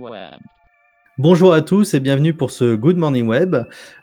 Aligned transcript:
Web. 0.00 0.40
Bonjour 1.18 1.52
à 1.52 1.60
tous 1.60 1.92
et 1.92 2.00
bienvenue 2.00 2.32
pour 2.32 2.50
ce 2.50 2.74
Good 2.74 2.96
Morning 2.96 3.26
Web. 3.26 3.56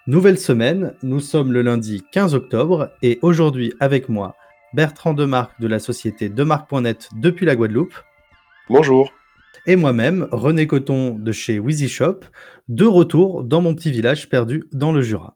Nouvelle 0.06 0.38
semaine, 0.38 0.94
nous 1.02 1.20
sommes 1.20 1.52
le 1.52 1.64
lundi 1.64 2.04
15 2.12 2.36
octobre 2.36 2.92
et 3.02 3.18
aujourd'hui 3.24 3.74
avec 3.80 4.08
moi 4.08 4.36
Bertrand 4.74 5.16
Demarque 5.16 5.60
de 5.60 5.68
la 5.68 5.80
société 5.80 6.30
Demarque.net 6.30 7.10
depuis 7.16 7.48
la 7.48 7.56
Guadeloupe. 7.56 7.96
Bonjour. 8.70 9.12
Et 9.66 9.76
moi-même, 9.76 10.28
René 10.32 10.68
Coton 10.68 11.16
de 11.18 11.32
chez 11.32 11.58
Wheezy 11.58 11.90
Shop, 11.90 12.20
de 12.68 12.86
retour 12.86 13.44
dans 13.44 13.62
mon 13.62 13.74
petit 13.74 13.92
village 13.92 14.30
perdu 14.30 14.66
dans 14.72 14.92
le 14.92 15.02
Jura. 15.02 15.36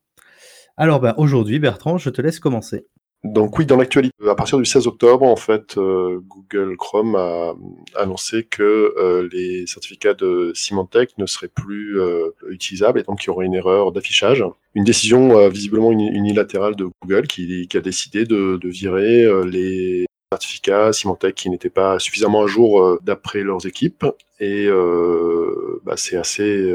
Alors 0.78 1.00
ben, 1.00 1.16
aujourd'hui 1.18 1.58
Bertrand, 1.58 1.98
je 1.98 2.12
te 2.12 2.22
laisse 2.22 2.40
commencer. 2.40 2.86
Donc 3.24 3.60
oui, 3.60 3.68
dans 3.68 3.78
l'actualité, 3.78 4.16
à 4.28 4.34
partir 4.34 4.58
du 4.58 4.66
16 4.66 4.88
octobre, 4.88 5.24
en 5.24 5.36
fait, 5.36 5.78
euh, 5.78 6.22
Google 6.28 6.76
Chrome 6.76 7.16
a 7.16 7.54
annoncé 7.96 8.44
que 8.44 8.96
euh, 8.98 9.30
les 9.32 9.68
certificats 9.68 10.16
de 10.16 10.52
Symantec 10.56 11.16
ne 11.20 11.28
seraient 11.28 11.48
plus 11.48 12.02
euh, 12.02 12.32
utilisables 12.50 13.00
et 13.00 13.04
donc 13.04 13.24
il 13.24 13.28
y 13.28 13.30
aurait 13.30 13.46
une 13.46 13.54
erreur 13.54 13.92
d'affichage. 13.92 14.44
Une 14.74 14.86
décision 14.86 15.50
visiblement 15.50 15.92
unilatérale 15.92 16.76
de 16.76 16.88
Google 17.04 17.28
qui, 17.28 17.68
a 17.76 17.80
décidé 17.80 18.26
de, 18.26 18.60
virer 18.64 19.28
les 19.46 20.06
certificats 20.32 20.94
Symantec 20.94 21.36
qui 21.36 21.50
n'étaient 21.50 21.70
pas 21.70 22.00
suffisamment 22.00 22.44
à 22.44 22.48
jour 22.48 22.98
d'après 23.04 23.44
leurs 23.44 23.68
équipes 23.68 24.06
et 24.40 24.70
bah, 25.84 25.98
c'est 25.98 26.16
assez, 26.16 26.74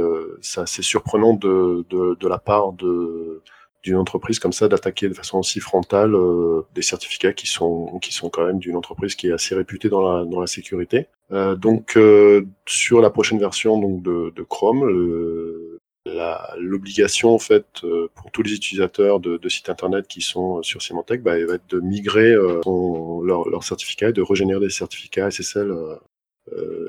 assez 0.56 0.82
surprenant 0.82 1.32
de, 1.32 1.86
de 1.88 2.28
la 2.28 2.38
part 2.38 2.74
de 2.74 3.40
d'une 3.86 3.96
entreprise 3.96 4.40
comme 4.40 4.52
ça 4.52 4.66
d'attaquer 4.66 5.08
de 5.08 5.14
façon 5.14 5.38
aussi 5.38 5.60
frontale 5.60 6.16
euh, 6.16 6.62
des 6.74 6.82
certificats 6.82 7.32
qui 7.32 7.46
sont 7.46 7.98
qui 8.00 8.12
sont 8.12 8.30
quand 8.30 8.44
même 8.44 8.58
d'une 8.58 8.74
entreprise 8.74 9.14
qui 9.14 9.28
est 9.28 9.32
assez 9.32 9.54
réputée 9.54 9.88
dans 9.88 10.02
la 10.02 10.24
dans 10.24 10.40
la 10.40 10.48
sécurité. 10.48 11.06
Euh, 11.30 11.54
donc 11.54 11.96
euh, 11.96 12.44
sur 12.66 13.00
la 13.00 13.10
prochaine 13.10 13.38
version 13.38 13.78
donc 13.80 14.02
de, 14.02 14.32
de 14.34 14.42
Chrome, 14.42 14.90
l'obligation 16.58 17.32
en 17.32 17.38
fait 17.38 17.66
pour 18.14 18.30
tous 18.32 18.42
les 18.42 18.54
utilisateurs 18.54 19.20
de, 19.20 19.36
de, 19.36 19.48
sites 19.48 19.68
internet 19.68 20.08
qui 20.08 20.20
sont 20.20 20.62
sur 20.62 20.82
Symantec 20.82 21.22
bah, 21.22 21.36
va 21.46 21.54
être 21.54 21.70
de 21.70 21.78
migrer 21.78 22.32
leur, 22.32 23.48
leur 23.48 23.62
certificat 23.62 24.08
et 24.08 24.12
de 24.12 24.22
régénérer 24.22 24.60
des 24.60 24.70
certificats 24.70 25.30
SSL 25.30 25.72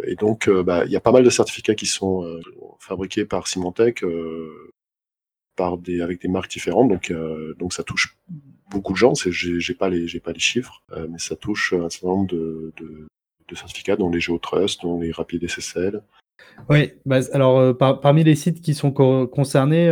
et 0.05 0.15
donc, 0.15 0.49
bah, 0.49 0.85
il 0.85 0.91
y 0.91 0.95
a 0.95 0.99
pas 0.99 1.11
mal 1.11 1.23
de 1.23 1.29
certificats 1.31 1.75
qui 1.75 1.87
sont 1.87 2.39
fabriqués 2.79 3.25
par 3.25 3.47
Symantec 3.47 4.03
avec 5.65 6.21
des 6.21 6.27
marques 6.27 6.51
différentes. 6.51 6.89
Donc, 6.89 7.11
euh, 7.11 7.53
donc 7.59 7.73
ça 7.73 7.83
touche 7.83 8.17
beaucoup 8.69 8.93
de 8.93 8.97
gens. 8.97 9.13
J'ai 9.15 9.73
pas 9.73 9.89
les, 9.89 10.19
pas 10.19 10.31
les 10.31 10.39
chiffres, 10.39 10.83
euh, 10.91 11.07
mais 11.09 11.19
ça 11.19 11.35
touche 11.35 11.73
un 11.73 11.89
certain 11.89 12.07
nombre 12.07 12.27
de, 12.27 12.73
certificats, 13.53 13.95
dont 13.95 14.09
les 14.09 14.19
GeoTrust, 14.19 14.81
dont 14.81 14.99
les 14.99 15.11
Rapid 15.11 15.47
SSL. 15.47 16.01
Oui, 16.69 16.91
bah, 17.05 17.19
alors 17.33 17.59
euh, 17.59 17.73
par, 17.73 18.01
parmi 18.01 18.23
les 18.23 18.35
sites 18.35 18.61
qui 18.61 18.73
sont 18.73 18.91
concernés, 18.91 19.89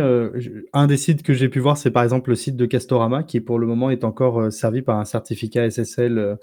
un 0.72 0.86
des 0.86 0.96
sites 0.96 1.22
que 1.22 1.32
j'ai 1.32 1.48
pu 1.48 1.60
voir, 1.60 1.76
c'est 1.76 1.90
par 1.90 2.02
exemple 2.02 2.30
le 2.30 2.36
site 2.36 2.56
de 2.56 2.66
Castorama, 2.66 3.22
qui 3.22 3.40
pour 3.40 3.58
le 3.58 3.66
moment 3.66 3.90
est 3.90 4.04
encore 4.04 4.52
servi 4.52 4.82
par 4.82 4.98
un 4.98 5.04
certificat 5.04 5.70
SSL 5.70 6.38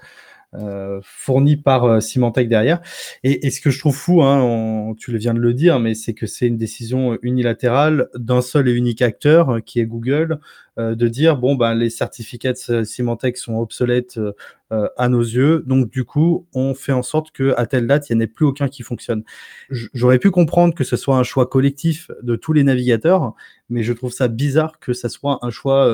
euh, 0.55 0.99
fourni 1.03 1.57
par 1.57 1.85
euh, 1.85 1.99
Symantec 1.99 2.47
derrière. 2.47 2.79
Et, 3.23 3.49
ce 3.49 3.59
que 3.59 3.71
je 3.71 3.79
trouve 3.79 3.95
fou, 3.95 4.21
hein, 4.21 4.93
tu 4.99 5.15
viens 5.17 5.33
de 5.33 5.39
le 5.39 5.53
dire, 5.53 5.79
mais 5.79 5.95
c'est 5.95 6.13
que 6.13 6.27
c'est 6.27 6.47
une 6.47 6.57
décision 6.57 7.17
unilatérale 7.23 8.09
d'un 8.15 8.41
seul 8.41 8.67
et 8.67 8.73
unique 8.73 9.01
acteur, 9.01 9.49
euh, 9.49 9.59
qui 9.61 9.79
est 9.79 9.85
Google, 9.85 10.39
de 10.79 11.07
dire 11.07 11.37
bon 11.37 11.53
ben 11.53 11.75
les 11.75 11.91
certificats 11.91 12.53
de 12.53 12.83
Symantec 12.83 13.37
sont 13.37 13.57
obsolètes 13.57 14.19
à 14.71 15.07
nos 15.07 15.21
yeux, 15.21 15.63
donc 15.67 15.91
du 15.91 16.03
coup 16.03 16.47
on 16.55 16.73
fait 16.73 16.93
en 16.93 17.03
sorte 17.03 17.29
que 17.29 17.53
à 17.57 17.67
telle 17.67 17.85
date 17.85 18.09
il 18.09 18.15
n'y 18.15 18.23
en 18.23 18.25
ait 18.25 18.27
plus 18.27 18.47
aucun 18.47 18.67
qui 18.67 18.81
fonctionne. 18.81 19.23
J'aurais 19.69 20.17
pu 20.17 20.31
comprendre 20.31 20.73
que 20.73 20.83
ce 20.83 20.95
soit 20.95 21.15
un 21.15 21.21
choix 21.21 21.45
collectif 21.45 22.09
de 22.23 22.35
tous 22.35 22.53
les 22.53 22.63
navigateurs, 22.63 23.35
mais 23.69 23.83
je 23.83 23.93
trouve 23.93 24.11
ça 24.11 24.27
bizarre 24.27 24.79
que 24.79 24.93
ça 24.93 25.09
soit 25.09 25.37
un 25.43 25.51
choix 25.51 25.87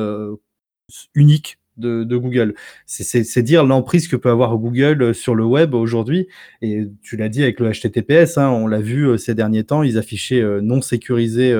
unique 1.13 1.58
de, 1.79 2.15
Google. 2.17 2.53
C'est 2.85 3.43
dire 3.43 3.65
l'emprise 3.65 4.07
que 4.07 4.15
peut 4.15 4.29
avoir 4.29 4.57
Google 4.57 5.01
euh, 5.01 5.13
sur 5.13 5.35
le 5.35 5.45
web 5.45 5.73
aujourd'hui. 5.73 6.27
Et 6.61 6.87
tu 7.01 7.17
l'as 7.17 7.29
dit 7.29 7.43
avec 7.43 7.59
le 7.59 7.71
HTTPS, 7.71 8.37
hein, 8.37 8.49
on 8.49 8.67
l'a 8.67 8.81
vu 8.81 9.07
euh, 9.07 9.17
ces 9.17 9.35
derniers 9.35 9.63
temps, 9.63 9.83
ils 9.83 9.97
affichaient 9.97 10.41
euh, 10.41 10.61
non 10.61 10.81
sécurisé 10.81 11.55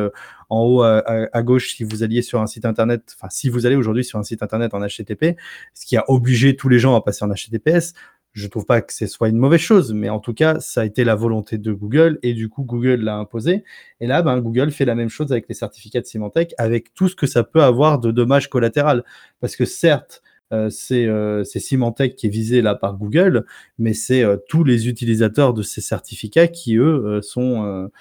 en 0.49 0.63
haut 0.63 0.81
à, 0.81 1.43
gauche 1.43 1.75
si 1.75 1.83
vous 1.83 2.03
alliez 2.03 2.21
sur 2.21 2.41
un 2.41 2.47
site 2.47 2.65
internet, 2.65 3.15
enfin 3.15 3.29
si 3.29 3.49
vous 3.49 3.65
allez 3.65 3.75
aujourd'hui 3.75 4.03
sur 4.03 4.17
un 4.17 4.23
site 4.23 4.41
internet 4.41 4.73
en 4.73 4.79
HTTP, 4.79 5.37
ce 5.73 5.85
qui 5.85 5.95
a 5.95 6.09
obligé 6.09 6.55
tous 6.55 6.69
les 6.69 6.79
gens 6.79 6.95
à 6.95 7.01
passer 7.01 7.23
en 7.23 7.29
HTTPS. 7.29 7.93
Je 8.33 8.45
ne 8.45 8.49
trouve 8.49 8.65
pas 8.65 8.81
que 8.81 8.93
ce 8.93 9.07
soit 9.07 9.29
une 9.29 9.37
mauvaise 9.37 9.59
chose, 9.59 9.93
mais 9.93 10.09
en 10.09 10.19
tout 10.19 10.33
cas, 10.33 10.59
ça 10.59 10.81
a 10.81 10.85
été 10.85 11.03
la 11.03 11.15
volonté 11.15 11.57
de 11.57 11.73
Google 11.73 12.19
et 12.21 12.33
du 12.33 12.47
coup, 12.47 12.63
Google 12.63 13.01
l'a 13.01 13.17
imposé. 13.17 13.63
Et 13.99 14.07
là, 14.07 14.21
ben, 14.21 14.39
Google 14.39 14.71
fait 14.71 14.85
la 14.85 14.95
même 14.95 15.09
chose 15.09 15.31
avec 15.31 15.47
les 15.49 15.55
certificats 15.55 16.01
de 16.01 16.05
Symantec, 16.05 16.53
avec 16.57 16.93
tout 16.93 17.07
ce 17.07 17.15
que 17.15 17.27
ça 17.27 17.43
peut 17.43 17.63
avoir 17.63 17.99
de 17.99 18.11
dommages 18.11 18.49
collatéraux. 18.49 19.01
Parce 19.39 19.55
que 19.55 19.65
certes, 19.65 20.21
euh, 20.51 20.69
euh, 20.91 21.43
c'est 21.43 21.59
Symantec 21.59 22.15
qui 22.15 22.27
est 22.27 22.29
visé 22.29 22.61
là 22.61 22.75
par 22.75 22.97
Google, 22.97 23.45
mais 23.77 23.93
c'est 23.93 24.23
euh, 24.23 24.37
tous 24.47 24.63
les 24.63 24.87
utilisateurs 24.87 25.53
de 25.53 25.61
ces 25.61 25.81
certificats 25.81 26.47
qui, 26.47 26.77
eux, 26.77 27.19
sont, 27.21 27.91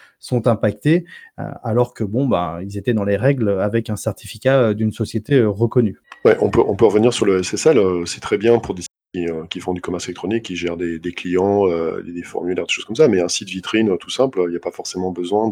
impactés, 0.46 1.04
alors 1.36 1.94
que, 1.94 2.04
bon, 2.04 2.26
bah, 2.26 2.60
ils 2.62 2.78
étaient 2.78 2.94
dans 2.94 3.04
les 3.04 3.16
règles 3.16 3.60
avec 3.60 3.90
un 3.90 3.96
certificat 3.96 4.74
d'une 4.74 4.92
société 4.92 5.42
reconnue. 5.42 6.00
Ouais, 6.24 6.36
on 6.40 6.50
peut, 6.50 6.62
on 6.66 6.74
peut 6.74 6.86
revenir 6.86 7.12
sur 7.12 7.26
le 7.26 7.42
SSL, 7.42 7.78
c'est 8.06 8.20
très 8.20 8.38
bien 8.38 8.58
pour 8.58 8.74
des 8.74 8.82
euh, 9.16 9.46
qui, 9.46 9.60
font 9.60 9.72
du 9.72 9.80
commerce 9.80 10.04
électronique, 10.04 10.44
qui 10.44 10.54
gèrent 10.54 10.76
des, 10.76 11.00
clients, 11.16 11.66
euh, 11.66 12.02
des 12.02 12.22
formulaires, 12.22 12.66
des 12.66 12.72
choses 12.72 12.84
comme 12.84 12.94
ça, 12.94 13.08
mais 13.08 13.22
un 13.22 13.28
site 13.28 13.48
vitrine 13.48 13.96
tout 13.96 14.10
simple, 14.10 14.42
il 14.44 14.50
n'y 14.50 14.56
a 14.56 14.60
pas 14.60 14.70
forcément 14.70 15.12
besoin 15.12 15.48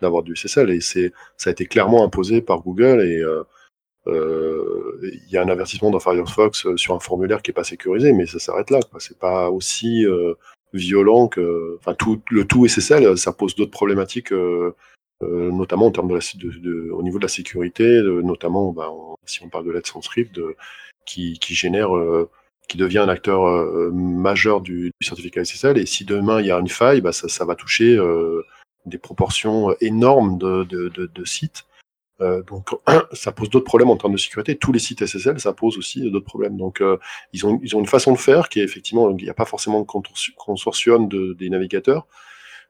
d'avoir 0.00 0.22
du 0.22 0.34
SSL. 0.34 0.70
Et 0.70 0.80
c'est, 0.80 1.12
ça 1.36 1.50
a 1.50 1.52
été 1.52 1.66
clairement 1.66 2.04
imposé 2.04 2.40
par 2.40 2.62
Google 2.62 3.02
et 3.02 3.20
euh, 4.06 5.00
il 5.02 5.30
y 5.30 5.36
a 5.36 5.42
un 5.42 5.48
avertissement 5.50 5.90
dans 5.90 6.00
Firefox 6.00 6.74
sur 6.76 6.94
un 6.94 7.00
formulaire 7.00 7.42
qui 7.42 7.50
n'est 7.50 7.54
pas 7.54 7.64
sécurisé, 7.64 8.14
mais 8.14 8.24
ça 8.24 8.38
s'arrête 8.38 8.70
là. 8.70 8.80
C'est 8.98 9.18
pas 9.18 9.50
aussi 9.50 10.06
violent 10.72 11.28
que, 11.28 11.76
enfin, 11.80 11.92
tout, 11.92 12.22
le 12.30 12.46
tout 12.46 12.66
SSL, 12.66 13.18
ça 13.18 13.32
pose 13.32 13.54
d'autres 13.56 13.70
problématiques. 13.70 14.32
notamment 15.20 15.86
en 15.86 15.90
termes 15.90 16.08
de, 16.08 16.90
au 16.92 17.02
niveau 17.02 17.18
de 17.18 17.24
la 17.24 17.28
sécurité, 17.28 18.00
notamment 18.24 18.72
bah, 18.72 18.90
si 19.26 19.42
on 19.42 19.50
parle 19.50 19.66
de 19.66 19.72
Let's 19.72 19.92
Script, 20.00 20.40
qui, 21.04 21.38
qui 21.38 21.54
génère 21.54 21.90
qui 22.70 22.78
devient 22.78 23.00
un 23.00 23.08
acteur 23.08 23.46
euh, 23.46 23.90
majeur 23.92 24.60
du, 24.60 24.92
certificat 25.02 25.44
SSL. 25.44 25.76
Et 25.76 25.86
si 25.86 26.04
demain 26.04 26.40
il 26.40 26.46
y 26.46 26.52
a 26.52 26.58
une 26.58 26.68
faille, 26.68 27.00
bah, 27.00 27.12
ça, 27.12 27.44
va 27.44 27.56
toucher 27.56 27.96
euh, 27.96 28.46
des 28.86 28.96
proportions 28.96 29.74
énormes 29.80 30.38
de, 30.38 31.24
sites. 31.24 31.66
Euh, 32.20 32.42
donc, 32.44 32.70
ça 33.12 33.32
pose 33.32 33.50
d'autres 33.50 33.64
problèmes 33.64 33.90
en 33.90 33.96
termes 33.96 34.12
de 34.12 34.18
sécurité. 34.18 34.56
Tous 34.56 34.72
les 34.72 34.78
sites 34.78 35.04
SSL, 35.04 35.40
ça 35.40 35.52
pose 35.52 35.76
aussi 35.78 36.08
d'autres 36.12 36.26
problèmes. 36.26 36.56
Donc, 36.56 36.80
ils, 37.32 37.44
ont, 37.44 37.58
ils 37.62 37.74
ont 37.74 37.80
une 37.80 37.86
façon 37.86 38.12
de 38.12 38.18
faire 38.18 38.48
qui 38.48 38.60
est 38.60 38.64
effectivement, 38.64 39.10
il 39.10 39.24
n'y 39.24 39.30
a 39.30 39.34
pas 39.34 39.46
forcément 39.46 39.80
de 39.80 39.86
consortium 40.36 41.08
de, 41.08 41.34
des 41.34 41.50
navigateurs. 41.50 42.06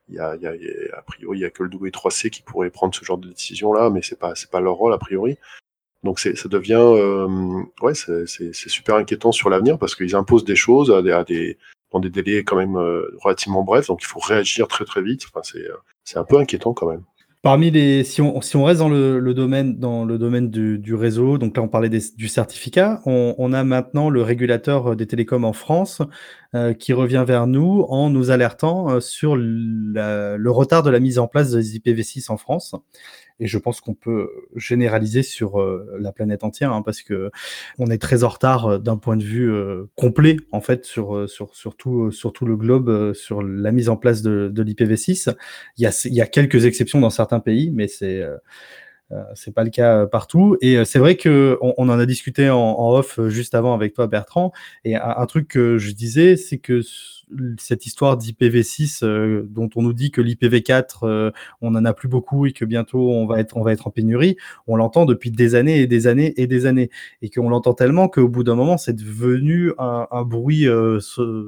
Il 0.09 0.15
y 0.15 0.19
a, 0.19 0.35
il 0.35 0.43
y 0.43 0.47
a, 0.47 0.99
a 0.99 1.03
priori, 1.03 1.39
il 1.39 1.41
n'y 1.43 1.47
a 1.47 1.51
que 1.51 1.63
le 1.63 1.69
W3C 1.69 2.31
qui 2.31 2.43
pourrait 2.43 2.71
prendre 2.71 2.95
ce 2.95 3.05
genre 3.05 3.19
de 3.19 3.29
décision-là, 3.29 3.91
mais 3.91 4.01
c'est 4.01 4.19
pas, 4.19 4.35
c'est 4.35 4.51
pas 4.51 4.61
leur 4.61 4.75
rôle 4.75 4.95
a 4.95 4.99
priori. 4.99 5.37
Donc 6.03 6.19
ça 6.19 6.31
devient, 6.49 6.81
euh, 6.81 7.63
ouais, 7.83 7.93
c'est 7.95 8.55
super 8.55 8.97
inquiétant 8.97 9.33
sur 9.33 9.51
l'avenir 9.51 9.79
parce 9.79 9.95
qu'ils 9.95 10.17
imposent 10.17 10.45
des 10.45 10.57
choses 10.57 10.91
à 10.91 11.25
des, 11.25 11.59
dans 11.93 12.01
des 12.01 12.09
délais 12.09 12.43
quand 12.43 12.57
même 12.57 12.77
euh, 12.77 13.03
relativement 13.21 13.63
brefs, 13.63 13.89
donc 13.89 14.01
il 14.03 14.07
faut 14.07 14.21
réagir 14.21 14.67
très 14.67 14.85
très 14.85 15.03
vite. 15.03 15.25
Enfin, 15.33 15.43
c'est 16.05 16.19
un 16.19 16.25
peu 16.25 16.39
inquiétant 16.39 16.73
quand 16.73 16.89
même. 16.89 17.03
Parmi 17.43 17.71
les, 17.71 18.05
si 18.05 18.21
on, 18.21 18.43
si 18.43 18.57
on 18.57 18.65
reste 18.65 18.81
dans 18.81 18.91
le, 18.91 19.33
domaine, 19.33 19.79
dans 19.79 20.05
le 20.05 20.19
domaine 20.19 20.51
du, 20.51 20.79
du, 20.79 20.95
réseau, 20.95 21.39
donc 21.39 21.57
là 21.57 21.63
on 21.63 21.69
parlait 21.69 21.89
du 21.89 22.29
certificat, 22.29 23.01
on, 23.07 23.35
on, 23.39 23.55
a 23.55 23.65
maintenant 23.65 24.11
le 24.11 24.21
régulateur 24.21 24.95
des 24.95 25.07
télécoms 25.07 25.45
en 25.45 25.55
France 25.55 26.03
euh, 26.55 26.75
qui 26.75 26.93
revient 26.93 27.25
vers 27.25 27.47
nous 27.47 27.87
en 27.89 28.11
nous 28.11 28.33
alertant 28.33 28.91
euh, 28.91 29.01
sur 29.01 29.37
le 29.37 30.49
retard 30.49 30.83
de 30.83 30.91
la 30.91 30.99
mise 30.99 31.21
en 31.21 31.29
place 31.29 31.53
des 31.53 31.79
IPv6 31.79 32.31
en 32.31 32.37
France. 32.37 32.75
Et 33.39 33.47
je 33.47 33.57
pense 33.57 33.81
qu'on 33.81 33.95
peut 33.95 34.29
généraliser 34.57 35.23
sur 35.23 35.61
euh, 35.61 35.87
la 36.01 36.11
planète 36.11 36.43
entière, 36.43 36.73
hein, 36.73 36.83
parce 36.83 37.03
que 37.03 37.31
on 37.79 37.87
est 37.87 37.99
très 37.99 38.25
en 38.25 38.29
retard 38.29 38.81
d'un 38.81 38.97
point 38.97 39.17
de 39.17 39.23
vue 39.23 39.51
complet, 39.95 40.39
en 40.51 40.61
fait, 40.61 40.85
sur, 40.85 41.29
sur, 41.29 41.55
sur, 41.55 41.77
tout, 41.77 42.11
sur 42.11 42.33
tout 42.33 42.47
le 42.47 42.57
globe, 42.57 43.15
sur 43.15 43.43
la 43.43 43.71
mise 43.71 43.89
en 43.89 43.97
place 43.97 44.21
de, 44.21 44.51
de 44.53 44.63
l'IPv6. 44.63 45.35
Il 45.79 45.85
y, 45.85 45.87
a, 45.87 46.03
il 46.05 46.15
y 46.15 46.21
a 46.21 46.27
quelques 46.27 46.65
exceptions 46.67 47.01
dans 47.01 47.11
certains 47.11 47.41
pays, 47.41 47.71
mais 47.71 47.87
c'est 47.89 48.21
euh, 48.21 48.37
c'est 49.35 49.53
pas 49.55 49.65
le 49.65 49.71
cas 49.71 50.03
euh, 50.03 50.07
partout. 50.07 50.57
Et 50.61 50.77
euh, 50.77 50.85
c'est 50.85 50.99
vrai 50.99 51.17
que 51.17 51.59
on, 51.61 51.89
en 51.89 51.99
a 51.99 52.07
discuté 52.07 52.51
en, 52.51 52.77
off 52.93 53.21
juste 53.29 53.55
avant 53.55 53.75
avec 53.75 53.95
toi, 53.95 54.07
Bertrand. 54.07 54.53
Et 54.85 54.97
un, 54.97 55.27
truc 55.27 55.49
que 55.49 55.79
je 55.79 55.93
disais, 55.93 56.37
c'est 56.37 56.59
que 56.59 56.81
cette 57.59 57.87
histoire 57.87 58.17
d'IPv6 58.17 59.05
dont 59.49 59.71
on 59.77 59.83
nous 59.83 59.93
dit 59.93 60.11
que 60.11 60.21
l'IPv4 60.21 61.33
on 61.61 61.75
en 61.75 61.85
a 61.85 61.93
plus 61.93 62.09
beaucoup 62.09 62.47
et 62.47 62.53
que 62.53 62.65
bientôt 62.65 63.11
on 63.11 63.27
va 63.27 63.41
être 63.41 63.57
on 63.57 63.63
va 63.63 63.73
être 63.73 63.87
en 63.87 63.91
pénurie, 63.91 64.37
on 64.67 64.77
l'entend 64.77 65.05
depuis 65.05 65.31
des 65.31 65.55
années 65.55 65.81
et 65.81 65.87
des 65.87 66.07
années 66.07 66.35
et 66.37 66.47
des 66.47 66.67
années 66.67 66.91
et 67.23 67.31
qu'on 67.31 67.49
l'entend 67.49 67.75
tellement 67.75 68.09
qu'au 68.09 68.29
bout 68.29 68.45
d'un 68.45 68.55
moment 68.55 68.79
c'est 68.79 68.95
devenu 68.95 69.73
un, 69.79 70.07
bruit 70.25 70.67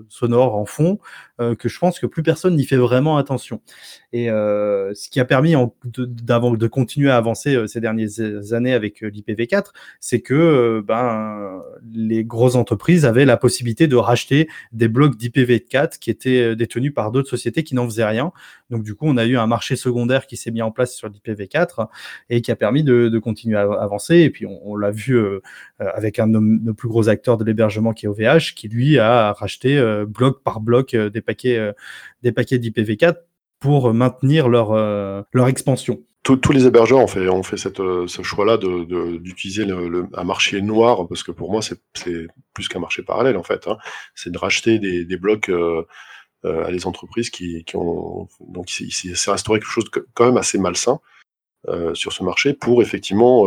sonore 0.09 0.57
en 0.57 0.65
fond 0.65 0.99
que 1.39 1.69
je 1.69 1.79
pense 1.79 1.99
que 1.99 2.07
plus 2.07 2.23
personne 2.23 2.57
n'y 2.57 2.65
fait 2.65 2.77
vraiment 2.77 3.17
attention. 3.17 3.61
Et 4.13 4.27
ce 4.27 5.11
qui 5.11 5.21
a 5.21 5.25
permis 5.25 5.55
de, 5.85 6.05
de, 6.05 6.67
continuer 6.67 7.11
à 7.11 7.17
avancer 7.17 7.67
ces 7.67 7.81
dernières 7.81 8.53
années 8.53 8.75
avec 8.75 9.01
l'IPv4, 9.01 9.73
c'est 10.01 10.21
que 10.21 10.83
ben, 10.87 11.63
les 11.93 12.25
grosses 12.25 12.57
entreprises 12.57 13.05
avaient 13.05 13.25
la 13.25 13.37
possibilité 13.37 13.87
de 13.87 13.97
racheter 13.97 14.49
des 14.73 14.89
blocs 14.89 15.17
d'IPv4 15.17 15.72
qui 15.99 16.11
étaient 16.11 16.57
détenus 16.57 16.95
par 16.95 17.11
d'autres 17.13 17.29
sociétés 17.29 17.65
qui 17.65 17.75
n'en 17.75 17.85
faisaient 17.87 18.05
rien. 18.05 18.33
Donc 18.71 18.83
du 18.83 18.95
coup, 18.95 19.07
on 19.07 19.17
a 19.17 19.25
eu 19.25 19.37
un 19.37 19.47
marché 19.47 19.77
secondaire 19.77 20.27
qui 20.27 20.37
s'est 20.37 20.51
mis 20.51 20.63
en 20.63 20.71
place 20.71 20.95
sur 20.95 21.09
l'IPv4 21.09 21.89
et 22.31 22.43
qui 22.43 22.51
a 22.51 22.57
permis 22.57 22.83
de, 22.83 23.19
continuer 23.19 23.57
à 23.57 23.63
avancer. 23.63 24.17
Et 24.17 24.31
puis 24.31 24.47
on, 24.47 24.77
l'a 24.77 24.91
vu 24.91 25.21
avec 25.79 26.19
un 26.19 26.29
de 26.29 26.39
nos, 26.39 26.75
plus 26.75 26.89
gros 26.89 27.09
acteurs 27.09 27.37
de 27.37 27.45
l'hébergement 27.45 27.93
qui 27.93 28.07
est 28.07 28.09
OVH, 28.09 28.55
qui 28.55 28.69
lui 28.69 28.99
a 28.99 29.33
racheté 29.33 29.81
bloc 30.07 30.43
par 30.43 30.61
bloc 30.61 30.97
des 30.97 31.21
paquets, 31.21 31.73
des 32.23 32.33
paquets 32.33 32.59
d'IPv4 32.59 33.17
pour 33.63 33.95
maintenir 33.95 34.47
euh, 34.53 35.23
leur 35.33 35.49
expansion. 35.49 36.01
Tous, 36.23 36.53
les 36.53 36.67
hébergeurs 36.67 37.01
ont 37.01 37.09
fait, 37.09 37.29
ont 37.29 37.43
fait 37.43 37.57
cette, 37.57 37.81
euh, 37.81 38.07
ce 38.07 38.23
choix-là 38.23 38.57
d'utiliser 38.57 39.65
le, 39.65 40.07
un 40.15 40.25
marché 40.25 40.63
noir, 40.63 41.09
parce 41.09 41.25
que 41.25 41.33
pour 41.33 41.51
moi, 41.51 41.63
c'est 41.63 41.81
plus 42.55 42.69
qu'un 42.69 42.79
marché 42.79 43.03
parallèle, 43.03 43.37
en 43.37 43.43
fait. 43.43 43.67
Hein. 43.67 43.77
C'est 44.15 44.31
de 44.31 44.39
racheter 44.39 44.79
des, 44.79 45.05
des 45.05 45.17
blocs 45.17 45.49
euh, 45.49 45.85
à 46.45 46.71
des 46.71 46.87
entreprises 46.87 47.31
qui, 47.31 47.65
qui 47.65 47.77
ont... 47.77 48.29
Donc, 48.41 48.79
il 48.81 48.93
s'est 48.93 49.31
instauré 49.31 49.59
quelque 49.59 49.71
chose 49.71 49.91
de 49.91 50.07
quand 50.15 50.27
même 50.27 50.37
assez 50.37 50.59
malsain 50.59 51.01
euh, 51.69 51.93
sur 51.95 52.13
ce 52.13 52.23
marché 52.23 52.53
pour, 52.53 52.83
effectivement, 52.83 53.43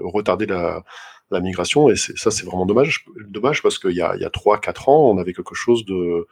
retarder 0.00 0.46
la, 0.46 0.84
la 1.32 1.40
migration. 1.40 1.90
Et 1.90 1.96
ça, 1.96 2.30
c'est 2.30 2.46
vraiment 2.46 2.66
dommage, 2.66 3.04
dommage 3.28 3.62
parce 3.62 3.78
qu'il 3.78 3.96
y 3.96 4.00
a, 4.00 4.14
il 4.14 4.22
y 4.22 4.24
a 4.24 4.30
3-4 4.30 4.90
ans, 4.90 5.10
on 5.10 5.18
avait 5.18 5.32
quelque 5.32 5.54
chose 5.54 5.84
de 5.84 6.26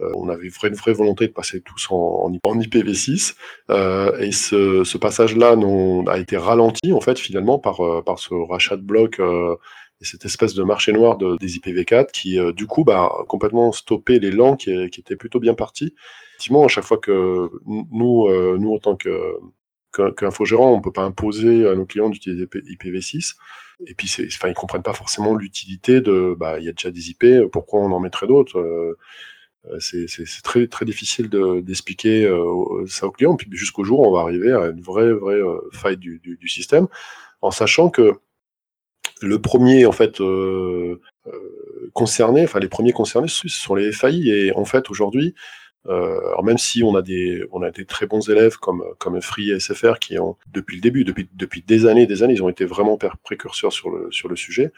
euh, 0.00 0.10
on 0.14 0.28
avait 0.28 0.48
une 0.48 0.74
vraie 0.74 0.92
volonté 0.92 1.28
de 1.28 1.32
passer 1.32 1.60
tous 1.60 1.86
en, 1.90 2.32
IPv6 2.32 3.36
euh, 3.70 4.18
et 4.18 4.32
ce, 4.32 4.98
passage-là 4.98 5.56
a 6.08 6.18
été 6.18 6.36
ralenti 6.36 6.92
en 6.92 7.00
fait 7.00 7.18
finalement 7.18 7.60
par, 7.60 7.80
euh, 7.80 8.02
par 8.02 8.18
ce 8.18 8.34
rachat 8.34 8.76
de 8.76 8.82
blocs 8.82 9.20
et 9.20 10.04
cette 10.04 10.24
espèce 10.24 10.54
de 10.54 10.64
marché 10.64 10.92
noir 10.92 11.16
de, 11.16 11.36
des 11.36 11.58
IPv4 11.58 12.10
qui 12.10 12.38
du 12.54 12.66
coup 12.66 12.82
bah, 12.82 13.12
complètement 13.28 13.70
stoppé 13.70 14.18
l'élan 14.18 14.56
qui, 14.56 14.90
qui 14.90 15.00
était 15.00 15.16
plutôt 15.16 15.38
bien 15.38 15.54
parti. 15.54 15.94
Effectivement, 16.32 16.64
à 16.64 16.68
chaque 16.68 16.84
fois 16.84 16.98
que 16.98 17.48
nous, 17.64 18.58
nous 18.58 18.74
en 18.74 18.78
tant 18.78 18.96
que 18.96 19.36
qu'infogérant, 20.16 20.72
on 20.72 20.80
peut 20.80 20.90
pas 20.90 21.04
imposer 21.04 21.68
à 21.68 21.76
nos 21.76 21.86
clients 21.86 22.10
d'utiliser 22.10 22.46
IPv6. 22.46 23.36
Et 23.86 23.94
puis, 23.94 24.12
enfin, 24.26 24.48
ils 24.48 24.54
comprennent 24.54 24.82
pas 24.82 24.92
forcément 24.92 25.36
l'utilité 25.36 26.00
de, 26.00 26.34
bah, 26.36 26.58
il 26.58 26.64
y 26.64 26.68
a 26.68 26.72
déjà 26.72 26.90
des 26.90 27.10
IP, 27.10 27.24
pourquoi 27.52 27.78
on 27.78 27.92
en 27.92 28.00
mettrait 28.00 28.26
d'autres 28.26 28.96
c'est 29.78 30.06
très 30.42 30.66
très 30.66 30.84
difficile 30.84 31.28
d'expliquer 31.62 32.24
euh, 32.26 32.84
ça 32.86 33.06
aux 33.06 33.10
clients. 33.10 33.36
Puis 33.36 33.48
jusqu'au 33.52 33.84
jour 33.84 34.00
on 34.00 34.12
va 34.12 34.20
arriver 34.20 34.52
à 34.52 34.66
une 34.66 34.80
vraie 34.80 35.12
vraie 35.12 35.34
euh, 35.34 35.58
faille 35.72 35.96
du, 35.96 36.20
du, 36.20 36.36
du, 36.36 36.48
système, 36.48 36.86
en 37.40 37.50
sachant 37.50 37.90
que 37.90 38.12
le 39.22 39.40
premier 39.40 39.86
en 39.86 39.92
fait 39.92 40.20
euh, 40.20 41.00
concerné, 41.92 42.44
enfin 42.44 42.60
les 42.60 42.68
premiers 42.68 42.92
concernés, 42.92 43.28
ce 43.28 43.48
sont 43.48 43.74
les 43.74 43.92
FAI. 43.92 44.28
Et 44.28 44.52
en 44.54 44.64
fait 44.64 44.90
aujourd'hui, 44.90 45.34
euh, 45.86 46.18
alors 46.28 46.44
même 46.44 46.58
si 46.58 46.82
on 46.82 46.94
a 46.96 47.02
des 47.02 47.44
on 47.52 47.62
a 47.62 47.70
des 47.70 47.86
très 47.86 48.06
bons 48.06 48.28
élèves 48.30 48.56
comme 48.56 48.84
comme 48.98 49.20
Free 49.22 49.50
et 49.50 49.60
SFR 49.60 49.98
qui 50.00 50.18
ont 50.18 50.36
depuis 50.52 50.76
le 50.76 50.82
début, 50.82 51.04
depuis 51.04 51.28
depuis 51.34 51.62
des 51.62 51.86
années, 51.86 52.06
des 52.06 52.22
années, 52.22 52.34
ils 52.34 52.42
ont 52.42 52.48
été 52.48 52.64
vraiment 52.64 52.98
précurseurs 53.22 53.72
sur 53.72 53.90
le 53.90 54.10
sur 54.12 54.28
le 54.28 54.36
sujet. 54.36 54.72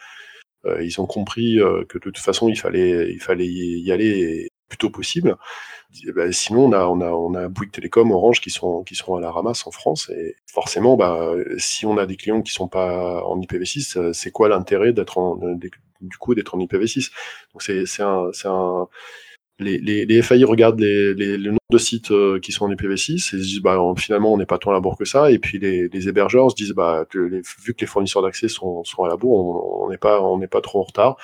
Euh, 0.67 0.83
ils 0.85 1.00
ont 1.00 1.06
compris 1.06 1.59
que 1.88 1.99
de 1.99 2.03
toute 2.03 2.19
façon 2.19 2.49
il 2.49 2.59
fallait 2.59 3.12
il 3.12 3.21
fallait 3.21 3.47
y 3.47 3.93
aller 3.93 4.49
plutôt 4.68 4.90
possible. 4.90 5.36
Bah, 6.14 6.30
sinon, 6.32 6.66
on 6.66 6.72
a, 6.72 6.86
on 6.86 7.00
a, 7.00 7.10
on 7.10 7.34
a 7.34 7.48
Bouygues 7.48 7.72
Télécom, 7.72 8.10
Orange 8.10 8.40
qui 8.40 8.50
sont, 8.50 8.82
qui 8.82 8.94
sont 8.94 9.14
à 9.16 9.20
la 9.20 9.30
ramasse 9.30 9.66
en 9.66 9.70
France. 9.70 10.10
Et 10.10 10.36
forcément, 10.46 10.96
bah, 10.96 11.32
si 11.58 11.86
on 11.86 11.96
a 11.98 12.06
des 12.06 12.16
clients 12.16 12.42
qui 12.42 12.52
sont 12.52 12.68
pas 12.68 13.22
en 13.24 13.40
IPv6, 13.40 13.98
euh, 13.98 14.12
c'est 14.12 14.30
quoi 14.30 14.48
l'intérêt 14.48 14.92
d'être 14.92 15.18
en, 15.18 15.36
du 16.00 16.18
coup, 16.18 16.34
d'être 16.34 16.54
en 16.54 16.58
IPv6 16.58 17.10
Donc 17.52 17.62
c'est, 17.62 17.86
c'est 17.86 18.02
un, 18.02 18.30
les, 19.58 19.79
les, 19.79 20.05
les, 20.05 20.23
FAI 20.23 20.44
regardent 20.44 20.81
les, 20.81 21.14
les, 21.14 21.38
le 21.38 21.50
nombre 21.50 21.58
de 21.70 21.79
sites 21.79 22.11
euh, 22.11 22.38
qui 22.38 22.53
sont 22.53 22.67
en 22.67 22.70
IPv6 22.70 23.14
et 23.14 23.19
se 23.19 23.37
disent 23.37 23.61
bah, 23.61 23.81
finalement 23.97 24.32
on 24.32 24.37
n'est 24.37 24.47
pas 24.47 24.58
tant 24.58 24.70
à 24.70 24.75
la 24.75 24.81
bourre 24.81 24.99
que 24.99 25.05
ça. 25.05 25.31
Et 25.31 25.38
puis 25.38 25.58
les, 25.58 26.08
hébergeurs 26.08 26.50
se 26.50 26.56
disent 26.56 26.75
bah, 26.75 27.06
que 27.08 27.19
vu 27.19 27.75
que 27.75 27.81
les 27.81 27.87
fournisseurs 27.87 28.23
d'accès 28.23 28.49
sont, 28.49 28.85
sont 28.85 29.05
à 29.05 29.08
la 29.08 29.17
bourre 29.17 29.82
on 29.82 29.91
n'est 29.91 29.97
pas 29.97 30.20
pas 30.50 30.61
trop 30.61 30.81
en 30.81 30.82
retard. 30.82 31.17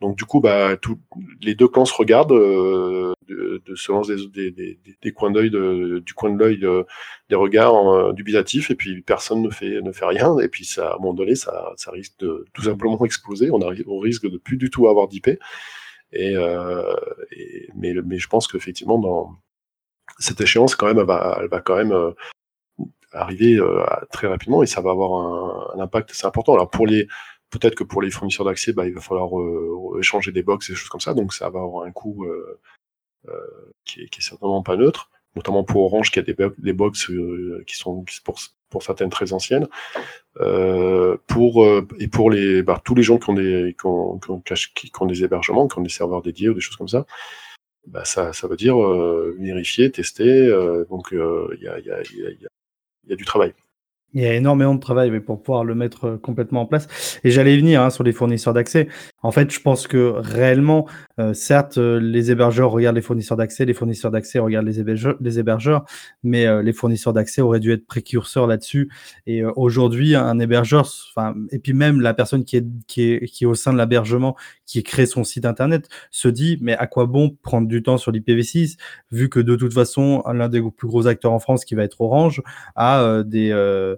Donc 0.00 0.16
du 0.16 0.24
coup 0.24 0.40
bah, 0.40 0.76
tout, 0.76 0.98
les 1.42 1.54
deux 1.54 1.68
camps 1.68 1.84
se 1.84 1.94
regardent 1.94 2.32
euh, 2.32 3.12
de, 3.28 3.60
de, 3.66 3.74
se 3.74 3.90
lancent 3.90 4.08
des, 4.08 4.50
des, 4.50 4.78
des, 5.02 5.12
coins 5.12 5.30
d'œil 5.30 5.50
de, 5.50 6.02
du 6.04 6.14
coin 6.14 6.30
de 6.30 6.38
l'œil 6.38 6.64
des 7.28 7.34
regards 7.34 7.88
euh, 7.88 8.12
dubitatifs. 8.12 8.70
Et 8.70 8.76
puis 8.76 9.02
personne 9.02 9.42
ne 9.42 9.50
fait 9.50 9.80
ne 9.82 9.92
fait 9.92 10.06
rien. 10.06 10.38
Et 10.38 10.48
puis 10.48 10.64
ça 10.64 10.90
à 10.90 10.94
un 10.94 10.98
moment 10.98 11.14
donné 11.14 11.34
ça, 11.34 11.72
ça 11.76 11.90
risque 11.90 12.14
de 12.20 12.44
tout 12.52 12.62
simplement 12.62 12.98
exploser. 13.04 13.50
On, 13.50 13.60
on 13.60 13.98
risque 13.98 14.30
de 14.30 14.38
plus 14.38 14.56
du 14.56 14.70
tout 14.70 14.86
avoir 14.86 15.08
d'IP 15.08 15.28
et, 16.12 16.36
euh, 16.36 16.94
mais, 17.76 17.94
mais 18.04 18.18
je 18.18 18.28
pense 18.28 18.48
qu'effectivement, 18.48 18.98
dans 18.98 19.36
cette 20.18 20.40
échéance, 20.40 20.74
quand 20.74 20.86
même, 20.86 20.98
elle 20.98 21.06
va, 21.06 21.38
elle 21.40 21.48
va 21.48 21.60
quand 21.60 21.76
même 21.76 21.92
euh, 21.92 22.12
arriver 23.12 23.56
euh, 23.56 23.84
très 24.12 24.26
rapidement 24.26 24.62
et 24.62 24.66
ça 24.66 24.80
va 24.80 24.90
avoir 24.90 25.74
un, 25.74 25.78
un, 25.78 25.82
impact 25.82 26.10
assez 26.10 26.26
important. 26.26 26.54
Alors 26.54 26.70
pour 26.70 26.86
les 26.86 27.06
peut-être 27.50 27.74
que 27.74 27.84
pour 27.84 28.02
les 28.02 28.10
fournisseurs 28.10 28.46
d'accès, 28.46 28.72
bah, 28.72 28.86
il 28.86 28.94
va 28.94 29.00
falloir 29.00 29.38
euh, 29.40 29.98
échanger 29.98 30.32
des 30.32 30.42
box 30.42 30.68
et 30.68 30.72
des 30.72 30.76
choses 30.76 30.88
comme 30.88 31.00
ça, 31.00 31.14
donc 31.14 31.32
ça 31.32 31.50
va 31.50 31.60
avoir 31.60 31.84
un 31.84 31.92
coût 31.92 32.24
euh, 32.24 32.60
qui, 33.84 34.02
est, 34.02 34.08
qui 34.08 34.20
est 34.20 34.22
certainement 34.22 34.62
pas 34.62 34.76
neutre, 34.76 35.10
notamment 35.36 35.64
pour 35.64 35.82
Orange 35.82 36.10
qui 36.10 36.18
a 36.20 36.22
des, 36.22 36.36
des 36.58 36.72
box 36.72 37.10
qui 37.66 37.76
sont 37.76 38.04
pour, 38.24 38.38
pour 38.70 38.82
certaines 38.82 39.10
très 39.10 39.32
anciennes. 39.32 39.68
Euh, 40.40 41.16
pour 41.26 41.64
euh, 41.64 41.86
et 41.98 42.08
pour 42.08 42.30
les 42.30 42.62
bah, 42.62 42.80
tous 42.84 42.94
les 42.94 43.02
gens 43.02 43.18
qui 43.18 43.30
ont 43.30 43.34
des 43.34 43.76
qui 43.78 43.86
ont, 43.86 45.06
des 45.06 45.24
hébergements, 45.24 45.68
qui 45.68 45.78
ont 45.78 45.82
des 45.82 45.88
serveurs 45.88 46.22
dédiés 46.22 46.48
ou 46.48 46.54
des 46.54 46.60
choses 46.60 46.76
comme 46.76 46.88
ça, 46.88 47.04
bah, 47.86 48.04
ça, 48.04 48.32
ça 48.32 48.46
veut 48.46 48.56
dire 48.56 48.80
euh, 48.82 49.36
vérifier, 49.38 49.90
tester. 49.90 50.46
Euh, 50.46 50.84
donc 50.88 51.08
il 51.12 51.18
y 51.62 51.68
a, 51.68 51.78
y, 51.80 51.90
a, 51.90 52.02
y, 52.02 52.46
y, 53.08 53.12
a, 53.12 53.16
du 53.16 53.24
travail. 53.24 53.52
Il 54.14 54.22
y 54.22 54.26
a 54.26 54.34
énormément 54.34 54.74
de 54.74 54.80
travail 54.80 55.10
mais 55.10 55.20
pour 55.20 55.42
pouvoir 55.42 55.64
le 55.64 55.74
mettre 55.74 56.04
euh, 56.06 56.16
complètement 56.16 56.62
en 56.62 56.66
place. 56.66 57.18
Et 57.24 57.30
j'allais 57.30 57.56
venir 57.56 57.82
hein, 57.82 57.90
sur 57.90 58.04
les 58.04 58.12
fournisseurs 58.12 58.54
d'accès. 58.54 58.88
En 59.22 59.30
fait, 59.32 59.50
je 59.52 59.60
pense 59.60 59.86
que 59.86 60.14
réellement, 60.16 60.86
euh, 61.18 61.34
certes, 61.34 61.78
euh, 61.78 62.00
les 62.00 62.30
hébergeurs 62.30 62.70
regardent 62.70 62.96
les 62.96 63.02
fournisseurs 63.02 63.36
d'accès, 63.36 63.64
les 63.64 63.74
fournisseurs 63.74 64.10
d'accès 64.10 64.38
regardent 64.38 64.66
les 64.66 64.80
hébergeurs, 64.80 65.16
les 65.20 65.38
hébergeurs 65.38 65.84
mais 66.22 66.46
euh, 66.46 66.62
les 66.62 66.72
fournisseurs 66.72 67.12
d'accès 67.12 67.40
auraient 67.42 67.60
dû 67.60 67.72
être 67.72 67.86
précurseurs 67.86 68.46
là-dessus. 68.46 68.90
Et 69.26 69.42
euh, 69.42 69.52
aujourd'hui, 69.56 70.14
un 70.14 70.38
hébergeur, 70.38 70.88
et 71.50 71.58
puis 71.58 71.72
même 71.72 72.00
la 72.00 72.14
personne 72.14 72.44
qui 72.44 72.56
est, 72.56 72.66
qui 72.86 73.02
est, 73.02 73.26
qui 73.26 73.44
est 73.44 73.46
au 73.46 73.54
sein 73.54 73.72
de 73.72 73.78
l'hébergement, 73.78 74.36
qui 74.66 74.82
crée 74.82 75.06
son 75.06 75.24
site 75.24 75.44
internet, 75.44 75.88
se 76.10 76.28
dit 76.28 76.58
mais 76.60 76.76
à 76.76 76.86
quoi 76.86 77.06
bon 77.06 77.36
prendre 77.42 77.68
du 77.68 77.82
temps 77.82 77.98
sur 77.98 78.12
l'IPv6 78.12 78.76
vu 79.10 79.28
que 79.28 79.40
de 79.40 79.56
toute 79.56 79.72
façon, 79.72 80.22
l'un 80.32 80.48
des 80.48 80.62
plus 80.62 80.88
gros 80.88 81.06
acteurs 81.06 81.32
en 81.32 81.38
France, 81.38 81.64
qui 81.64 81.74
va 81.74 81.84
être 81.84 82.00
Orange, 82.00 82.42
a 82.76 83.22
des 83.24 83.50
euh, 83.52 83.96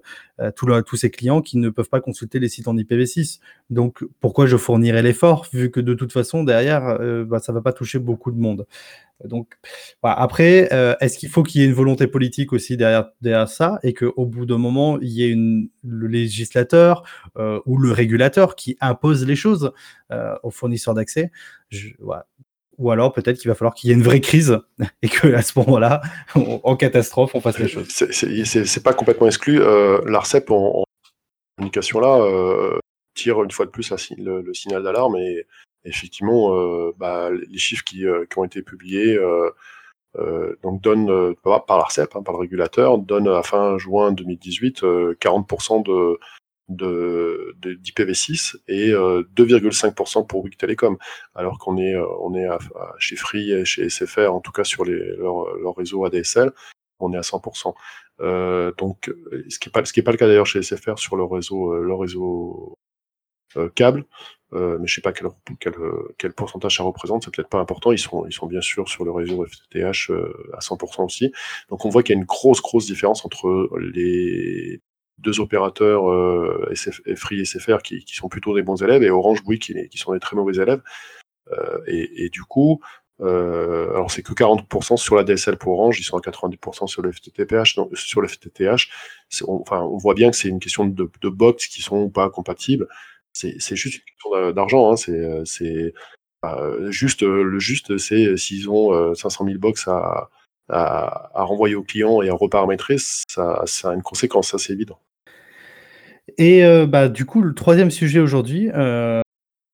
tous 0.55 0.95
ces 0.95 1.09
clients 1.09 1.41
qui 1.41 1.57
ne 1.57 1.69
peuvent 1.69 1.89
pas 1.89 2.01
consulter 2.01 2.39
les 2.39 2.49
sites 2.49 2.67
en 2.67 2.75
IPv6. 2.75 3.39
Donc, 3.69 4.03
pourquoi 4.19 4.45
je 4.45 4.57
fournirais 4.57 5.01
l'effort, 5.01 5.47
vu 5.53 5.71
que 5.71 5.79
de 5.79 5.93
toute 5.93 6.11
façon, 6.11 6.43
derrière, 6.43 6.85
euh, 6.85 7.25
bah, 7.25 7.39
ça 7.39 7.51
ne 7.51 7.57
va 7.57 7.61
pas 7.61 7.73
toucher 7.73 7.99
beaucoup 7.99 8.31
de 8.31 8.37
monde. 8.37 8.65
Donc, 9.23 9.57
voilà. 10.01 10.19
après, 10.19 10.69
euh, 10.73 10.95
est-ce 10.99 11.17
qu'il 11.17 11.29
faut 11.29 11.43
qu'il 11.43 11.61
y 11.61 11.63
ait 11.63 11.67
une 11.67 11.73
volonté 11.73 12.07
politique 12.07 12.51
aussi 12.51 12.77
derrière, 12.77 13.47
ça 13.47 13.79
et 13.83 13.93
qu'au 13.93 14.25
bout 14.25 14.45
d'un 14.45 14.57
moment, 14.57 14.99
il 15.01 15.09
y 15.09 15.23
ait 15.23 15.35
le 15.35 16.07
législateur 16.07 17.03
euh, 17.37 17.59
ou 17.65 17.77
le 17.77 17.91
régulateur 17.91 18.55
qui 18.55 18.77
impose 18.81 19.25
les 19.25 19.35
choses 19.35 19.71
euh, 20.11 20.35
aux 20.43 20.51
fournisseurs 20.51 20.93
d'accès? 20.93 21.31
Ou 22.77 22.91
alors 22.91 23.13
peut-être 23.13 23.37
qu'il 23.37 23.49
va 23.49 23.55
falloir 23.55 23.73
qu'il 23.73 23.89
y 23.89 23.93
ait 23.93 23.95
une 23.95 24.03
vraie 24.03 24.21
crise 24.21 24.59
et 25.01 25.09
que 25.09 25.33
à 25.33 25.41
ce 25.41 25.57
moment-là, 25.59 26.01
en 26.35 26.75
catastrophe, 26.75 27.35
on 27.35 27.41
fasse 27.41 27.59
les 27.59 27.67
choses. 27.67 27.87
C'est 27.89 28.83
pas 28.83 28.93
complètement 28.93 29.27
exclu. 29.27 29.61
Euh, 29.61 30.01
L'ARCEP 30.05 30.49
en, 30.51 30.81
en, 30.81 30.83
communication 31.57 31.99
là 31.99 32.19
euh, 32.19 32.79
tire 33.13 33.43
une 33.43 33.51
fois 33.51 33.65
de 33.65 33.71
plus 33.71 33.91
le, 34.17 34.41
le, 34.41 34.53
signal 34.53 34.83
d'alarme 34.83 35.15
et 35.17 35.45
effectivement, 35.85 36.55
euh, 36.55 36.91
bah, 36.97 37.29
les 37.31 37.57
chiffres 37.57 37.83
qui, 37.83 38.05
euh, 38.05 38.25
qui, 38.29 38.37
ont 38.37 38.43
été 38.43 38.61
publiés 38.61 39.15
euh, 39.17 39.49
euh, 40.17 40.55
donc 40.63 40.81
donnent 40.81 41.35
par 41.43 41.77
l'ARCEP, 41.77 42.15
hein, 42.15 42.23
par 42.23 42.33
le 42.33 42.39
régulateur, 42.39 42.97
donnent 42.97 43.29
à 43.29 43.43
fin 43.43 43.77
juin 43.77 44.11
2018 44.11 44.83
40% 44.83 45.83
de 45.83 46.19
de, 46.69 47.55
d'IPv6 47.61 48.57
et 48.67 48.91
2,5% 48.91 50.19
euh, 50.19 50.23
pour 50.23 50.41
Bouygues 50.41 50.57
Telecom, 50.57 50.97
alors 51.35 51.59
qu'on 51.59 51.77
est, 51.77 51.95
euh, 51.95 52.05
on 52.21 52.33
est 52.35 52.45
à, 52.45 52.57
chez 52.97 53.15
Free 53.15 53.51
et 53.51 53.65
chez 53.65 53.89
SFR, 53.89 54.33
en 54.33 54.39
tout 54.39 54.51
cas 54.51 54.63
sur 54.63 54.85
les, 54.85 55.15
leur, 55.17 55.55
leur 55.57 55.75
réseau 55.75 56.05
ADSL, 56.05 56.51
on 56.99 57.13
est 57.13 57.17
à 57.17 57.21
100%. 57.21 57.73
Euh, 58.21 58.71
donc, 58.77 59.11
ce 59.49 59.59
qui 59.59 59.67
n'est 59.67 59.71
pas, 59.71 59.83
ce 59.83 59.93
qui 59.93 59.99
est 59.99 60.03
pas 60.03 60.11
le 60.11 60.17
cas 60.17 60.27
d'ailleurs 60.27 60.45
chez 60.45 60.61
SFR 60.61 60.97
sur 60.97 61.15
leur 61.15 61.29
réseau, 61.29 61.73
leur 61.81 61.99
réseau 61.99 62.77
câble. 63.75 64.05
mais 64.51 64.87
je 64.87 64.95
sais 64.95 65.01
pas 65.01 65.11
quel, 65.11 65.27
quel, 65.59 65.73
quel 66.17 66.33
pourcentage 66.33 66.77
ça 66.77 66.83
représente, 66.83 67.23
c'est 67.23 67.35
peut-être 67.35 67.49
pas 67.49 67.59
important. 67.59 67.91
Ils 67.91 67.99
sont, 67.99 68.25
ils 68.25 68.33
sont 68.33 68.47
bien 68.47 68.61
sûr 68.61 68.87
sur 68.87 69.03
le 69.05 69.11
réseau 69.11 69.45
FTTH 69.45 70.11
à 70.53 70.59
100% 70.59 71.05
aussi. 71.05 71.31
Donc 71.69 71.85
on 71.85 71.89
voit 71.89 72.01
qu'il 72.03 72.15
y 72.15 72.17
a 72.17 72.19
une 72.19 72.25
grosse, 72.25 72.61
grosse 72.61 72.85
différence 72.87 73.25
entre 73.25 73.69
les 73.79 74.81
deux 75.19 75.39
opérateurs 75.39 76.09
euh, 76.11 76.67
SF, 76.71 77.01
Free 77.15 77.39
et 77.39 77.45
SFR 77.45 77.81
qui, 77.83 78.03
qui, 78.03 78.15
sont 78.15 78.29
plutôt 78.29 78.55
des 78.55 78.63
bons 78.63 78.81
élèves 78.81 79.03
et 79.03 79.09
Orange 79.09 79.43
Bouygues 79.43 79.61
qui, 79.61 79.89
qui 79.89 79.97
sont 79.97 80.13
des 80.13 80.19
très 80.19 80.35
mauvais 80.35 80.61
élèves. 80.61 80.81
Euh, 81.51 81.79
et, 81.87 82.25
et, 82.25 82.29
du 82.29 82.43
coup, 82.43 82.81
euh, 83.21 83.91
alors 83.91 84.11
c'est 84.11 84.23
que 84.23 84.33
40% 84.33 84.97
sur 84.97 85.15
la 85.15 85.23
DSL 85.23 85.57
pour 85.57 85.73
Orange, 85.73 85.99
ils 85.99 86.03
sont 86.03 86.17
à 86.17 86.21
90% 86.21 86.87
sur 86.87 87.01
le 87.01 87.11
FTTH. 87.11 87.75
Donc, 87.75 87.95
sur 87.97 88.21
le 88.21 88.27
FTTH, 88.27 88.89
on, 89.47 89.61
enfin, 89.61 89.81
on 89.81 89.97
voit 89.97 90.13
bien 90.13 90.31
que 90.31 90.37
c'est 90.37 90.49
une 90.49 90.59
question 90.59 90.85
de, 90.85 91.09
de 91.21 91.29
box 91.29 91.67
qui 91.67 91.81
sont 91.81 92.09
pas 92.09 92.29
compatibles. 92.29 92.87
C'est 93.33 93.75
juste 93.75 93.97
une 93.97 94.05
question 94.05 94.51
d'argent. 94.51 94.91
Hein. 94.91 94.95
C'est 94.95 95.93
euh, 96.45 96.91
juste 96.91 97.23
le 97.23 97.57
juste, 97.57 97.97
c'est 97.97 98.37
s'ils 98.37 98.69
ont 98.69 99.15
500 99.15 99.45
000 99.45 99.57
box 99.57 99.87
à, 99.87 100.29
à, 100.69 101.31
renvoyer 101.33 101.75
au 101.75 101.83
client 101.83 102.21
et 102.21 102.29
à 102.29 102.33
reparamétrer, 102.33 102.95
ça, 102.97 103.63
a 103.83 103.93
une 103.93 104.01
conséquence, 104.01 104.55
c'est 104.57 104.73
évident. 104.73 104.99
Et 106.37 106.63
euh, 106.63 106.85
bah, 106.85 107.09
du 107.09 107.25
coup, 107.25 107.41
le 107.41 107.53
troisième 107.53 107.91
sujet 107.91 108.19
aujourd'hui, 108.19 108.69
euh, 108.73 109.21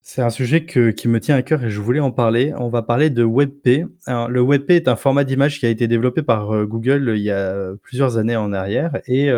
c'est 0.02 0.22
un 0.22 0.32
sujet 0.32 0.66
que, 0.66 0.90
qui 0.90 1.08
me 1.08 1.20
tient 1.20 1.36
à 1.36 1.44
cœur 1.44 1.64
et 1.64 1.70
je 1.70 1.80
voulais 1.80 2.00
en 2.00 2.12
parler. 2.12 2.54
On 2.58 2.70
va 2.70 2.82
parler 2.82 3.12
de 3.12 3.24
WebP. 3.24 3.86
Le 4.08 4.42
WebP 4.42 4.72
est 4.72 4.88
un 4.88 4.96
format 4.96 5.24
d'image 5.24 5.60
qui 5.60 5.68
a 5.68 5.70
été 5.70 5.88
développé 5.88 6.24
par 6.24 6.54
euh, 6.54 6.66
Google 6.66 7.14
il 7.16 7.22
y 7.22 7.32
a 7.32 7.72
plusieurs 7.84 8.18
années 8.18 8.36
en 8.36 8.52
arrière 8.52 8.98
et 9.08 9.30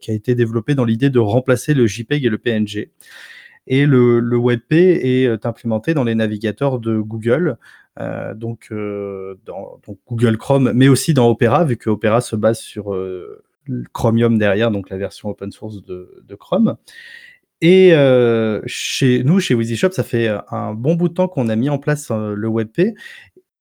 qui 0.00 0.10
a 0.10 0.14
été 0.14 0.34
développé 0.34 0.74
dans 0.74 0.84
l'idée 0.84 1.10
de 1.10 1.20
remplacer 1.20 1.74
le 1.74 1.86
JPEG 1.86 2.24
et 2.24 2.28
le 2.28 2.38
PNG. 2.38 2.90
Et 3.70 3.84
le, 3.86 4.20
WebP 4.36 4.72
est 4.72 5.46
implémenté 5.46 5.92
dans 5.94 6.04
les 6.04 6.14
navigateurs 6.14 6.78
de 6.78 6.98
Google, 6.98 7.58
donc, 8.34 8.68
dans, 8.70 9.80
donc, 9.86 9.98
Google 10.06 10.36
Chrome, 10.36 10.72
mais 10.74 10.88
aussi 10.88 11.14
dans 11.14 11.28
Opera, 11.28 11.64
vu 11.64 11.76
que 11.76 11.90
Opera 11.90 12.20
se 12.20 12.36
base 12.36 12.60
sur 12.60 12.94
Chromium 13.92 14.38
derrière, 14.38 14.70
donc 14.70 14.90
la 14.90 14.96
version 14.96 15.28
open 15.28 15.52
source 15.52 15.82
de, 15.82 16.34
Chrome. 16.38 16.76
Et 17.60 17.92
euh, 17.92 18.60
chez 18.66 19.24
nous, 19.24 19.40
chez 19.40 19.54
WeezyShop, 19.54 19.90
ça 19.90 20.04
fait 20.04 20.28
un 20.50 20.74
bon 20.74 20.94
bout 20.94 21.08
de 21.08 21.14
temps 21.14 21.28
qu'on 21.28 21.48
a 21.48 21.56
mis 21.56 21.70
en 21.70 21.78
place 21.78 22.10
euh, 22.10 22.34
le 22.34 22.48
WebP 22.48 22.94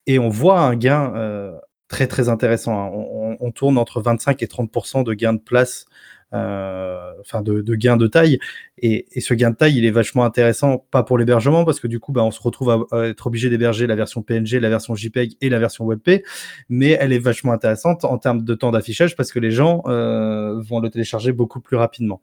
et 0.05 0.19
on 0.19 0.29
voit 0.29 0.61
un 0.61 0.75
gain 0.75 1.13
euh, 1.15 1.51
très 1.87 2.07
très 2.07 2.29
intéressant. 2.29 2.77
Hein. 2.79 3.37
On, 3.39 3.51
tourne 3.51 3.77
entre 3.77 4.01
25 4.01 4.43
et 4.43 4.45
30% 4.45 5.03
de 5.03 5.13
gain 5.13 5.33
de 5.33 5.39
place 5.39 5.85
euh, 5.85 6.16
enfin 6.31 7.41
de, 7.41 7.61
de, 7.61 7.75
gain 7.75 7.97
de 7.97 8.07
taille. 8.07 8.39
Et, 8.79 9.07
et, 9.11 9.21
ce 9.21 9.33
gain 9.33 9.51
de 9.51 9.55
taille, 9.55 9.77
il 9.77 9.85
est 9.85 9.91
vachement 9.91 10.23
intéressant, 10.23 10.85
pas 10.91 11.03
pour 11.03 11.17
l'hébergement, 11.17 11.65
parce 11.65 11.79
que 11.79 11.87
du 11.87 11.99
coup, 11.99 12.11
bah, 12.11 12.23
on 12.23 12.31
se 12.31 12.41
retrouve 12.41 12.87
à, 12.91 13.07
être 13.07 13.27
obligé 13.27 13.49
d'héberger 13.49 13.87
la 13.87 13.95
version 13.95 14.21
PNG, 14.21 14.59
la 14.59 14.69
version 14.69 14.95
JPEG 14.95 15.37
et 15.41 15.49
la 15.49 15.59
version 15.59 15.85
WebP, 15.85 16.23
mais 16.69 16.97
elle 16.99 17.13
est 17.13 17.19
vachement 17.19 17.53
intéressante 17.53 18.05
en 18.05 18.17
termes 18.17 18.43
de 18.43 18.53
temps 18.55 18.71
d'affichage, 18.71 19.15
parce 19.15 19.31
que 19.31 19.39
les 19.39 19.51
gens 19.51 19.83
euh, 19.87 20.61
vont 20.61 20.79
le 20.79 20.89
télécharger 20.89 21.31
beaucoup 21.31 21.59
plus 21.59 21.77
rapidement. 21.77 22.21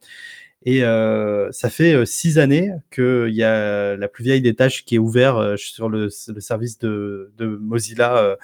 Et 0.67 0.83
euh, 0.83 1.53
ça 1.53 1.69
fait 1.69 1.95
euh, 1.95 2.05
six 2.07 2.39
années 2.39 2.73
qu'il 2.91 3.35
y 3.35 3.43
a 3.43 3.97
la 3.97 4.09
plus 4.09 4.25
vieille 4.25 4.41
des 4.41 4.55
tâches 4.55 4.85
qui 4.85 4.95
est 4.95 4.99
ouverte 4.99 5.39
euh, 5.39 5.57
sur 5.59 5.91
le, 5.91 6.09
service 6.09 6.79
de, 6.79 7.31
Mozilla 7.61 8.37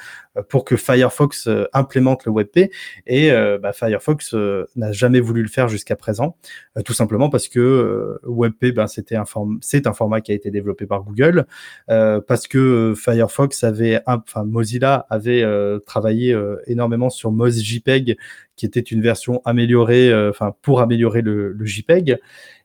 pour 0.48 0.64
que 0.64 0.76
Firefox 0.76 1.48
implémente 1.72 2.26
le 2.26 2.32
WebP. 2.32 2.70
Et 3.06 3.30
bah, 3.60 3.72
Firefox 3.72 4.34
n'a 4.76 4.92
jamais 4.92 5.20
voulu 5.20 5.42
le 5.42 5.48
faire 5.48 5.68
jusqu'à 5.68 5.96
présent, 5.96 6.36
tout 6.84 6.92
simplement 6.92 7.30
parce 7.30 7.48
que 7.48 8.18
WebP, 8.24 8.74
ben, 8.74 8.86
c'était 8.86 9.16
c'est 9.60 9.86
un 9.86 9.92
format 9.92 10.20
qui 10.20 10.32
a 10.32 10.34
été 10.34 10.50
développé 10.50 10.86
par 10.86 11.02
Google, 11.02 11.46
parce 11.86 12.46
que 12.46 12.94
Firefox 12.96 13.64
avait, 13.64 14.00
enfin 14.06 14.44
Mozilla 14.44 15.06
avait 15.10 15.44
travaillé 15.86 16.38
énormément 16.66 17.10
sur 17.10 17.32
MozJPEG 17.32 18.16
qui 18.60 18.66
était 18.66 18.80
une 18.80 19.00
version 19.00 19.40
améliorée, 19.46 20.12
euh, 20.12 20.28
enfin 20.28 20.54
pour 20.60 20.82
améliorer 20.82 21.22
le, 21.22 21.56
JPEG, 21.64 22.18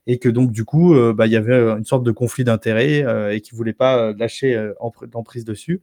et 0.06 0.18
que 0.18 0.28
donc 0.28 0.52
du 0.52 0.66
coup, 0.66 0.94
euh, 0.94 1.14
bah, 1.14 1.26
il 1.26 1.32
y 1.32 1.36
avait 1.36 1.54
euh, 1.54 1.78
une 1.78 1.86
sorte 1.86 2.02
de 2.04 2.10
conflit 2.10 2.44
d'intérêts 2.44 3.02
et 3.34 3.40
qui 3.40 3.54
voulait 3.54 3.72
pas 3.72 4.12
lâcher 4.12 4.72
d'emprise 5.10 5.46
dessus. 5.46 5.80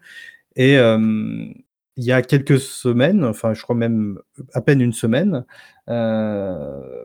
Et 0.55 0.75
il 1.95 2.03
y 2.03 2.11
a 2.11 2.21
quelques 2.21 2.59
semaines, 2.59 3.23
enfin 3.23 3.53
je 3.55 3.61
crois 3.63 3.75
même 3.75 4.19
à 4.53 4.61
peine 4.61 4.81
une 4.81 4.93
semaine, 4.93 5.45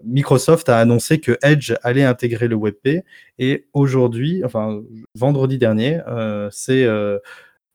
Microsoft 0.05 0.69
a 0.69 0.79
annoncé 0.79 1.19
que 1.19 1.39
Edge 1.43 1.73
allait 1.83 2.05
intégrer 2.05 2.47
le 2.47 2.57
WebP 2.57 3.05
et 3.39 3.67
aujourd'hui, 3.73 4.43
enfin 4.45 4.83
vendredi 5.15 5.57
dernier, 5.57 6.01
c'est 6.51 6.87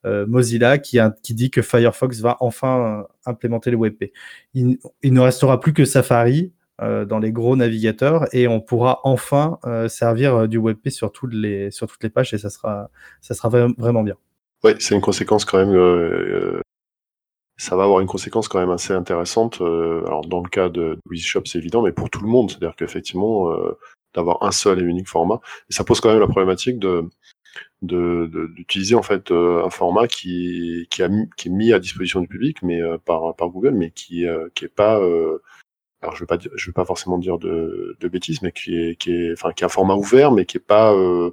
Mozilla 0.05 0.77
qui, 0.77 0.99
dit 1.33 1.51
que 1.51 1.61
Firefox 1.61 2.19
va 2.19 2.37
enfin 2.39 3.01
euh, 3.01 3.03
implémenter 3.25 3.71
le 3.71 3.77
WebP. 3.77 4.11
Il, 4.53 4.77
ne 5.03 5.19
restera 5.19 5.59
plus 5.59 5.73
que 5.73 5.85
Safari 5.85 6.51
euh, 6.81 7.05
dans 7.05 7.19
les 7.19 7.31
gros 7.31 7.55
navigateurs 7.55 8.25
et 8.33 8.47
on 8.47 8.59
pourra 8.59 8.99
enfin 9.03 9.59
euh, 9.65 9.87
servir 9.87 10.35
euh, 10.35 10.47
du 10.47 10.57
WebP 10.57 10.89
sur 10.89 11.11
toutes 11.11 11.33
les 11.33 11.69
pages 12.11 12.33
et 12.33 12.39
ça 12.39 12.49
sera 12.49 12.89
vraiment 13.49 14.03
bien. 14.03 14.15
Oui, 14.63 14.71
c'est 14.79 14.95
une 14.95 15.01
conséquence 15.01 15.45
quand 15.45 15.63
même. 15.63 16.61
ça 17.57 17.75
va 17.75 17.83
avoir 17.83 17.99
une 17.99 18.07
conséquence 18.07 18.47
quand 18.47 18.59
même 18.59 18.71
assez 18.71 18.93
intéressante. 18.93 19.61
alors 19.61 20.25
dans 20.25 20.41
le 20.41 20.49
cas 20.49 20.69
de, 20.69 20.97
de 21.05 21.15
Shop, 21.15 21.43
c'est 21.45 21.59
évident, 21.59 21.83
mais 21.83 21.91
pour 21.91 22.09
tout 22.09 22.21
le 22.21 22.29
monde, 22.29 22.49
c'est-à-dire 22.49 22.75
qu'effectivement 22.75 23.53
d'avoir 24.15 24.41
un 24.41 24.51
seul 24.51 24.79
et 24.79 24.83
unique 24.83 25.09
format, 25.09 25.41
et 25.69 25.73
ça 25.73 25.83
pose 25.83 25.99
quand 25.99 26.09
même 26.09 26.19
la 26.19 26.27
problématique 26.27 26.79
de 26.79 27.03
d'utiliser 27.81 28.95
en 28.95 29.03
fait 29.03 29.31
euh, 29.31 29.65
un 29.65 29.69
format 29.69 30.07
qui, 30.07 30.87
qui, 30.89 31.03
a 31.03 31.09
qui 31.35 31.49
est 31.49 31.51
mis 31.51 31.73
à 31.73 31.79
disposition 31.79 32.21
du 32.21 32.27
public, 32.27 32.61
mais 32.61 32.81
euh, 32.81 32.97
par, 32.97 33.35
par 33.35 33.49
Google, 33.49 33.71
mais 33.71 33.91
qui, 33.91 34.25
euh, 34.25 34.47
qui 34.55 34.65
est 34.65 34.69
pas 34.69 35.01
alors 36.01 36.15
je 36.15 36.19
vais 36.21 36.25
pas 36.25 36.37
dire, 36.37 36.51
je 36.55 36.65
vais 36.65 36.73
pas 36.73 36.85
forcément 36.85 37.17
dire 37.17 37.37
de, 37.37 37.95
de 37.99 38.07
bêtises, 38.07 38.41
mais 38.41 38.51
qui 38.51 38.75
est, 38.75 38.95
qui 38.95 39.11
est, 39.11 39.33
enfin, 39.33 39.53
qui 39.53 39.63
a 39.63 39.67
un 39.67 39.69
format 39.69 39.95
ouvert, 39.95 40.31
mais 40.31 40.45
qui 40.45 40.57
est 40.57 40.59
pas 40.59 40.93
euh, 40.93 41.31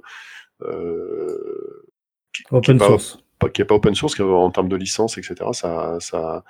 open 2.51 2.79
source, 2.79 3.19
pas, 3.39 3.49
qui 3.49 3.61
est 3.61 3.65
pas 3.65 3.75
open 3.75 3.95
source, 3.95 4.19
en 4.19 4.51
termes 4.51 4.69
de 4.69 4.77
licence, 4.77 5.17
etc. 5.17 5.35
Ça, 5.53 5.97
ça, 5.99 6.45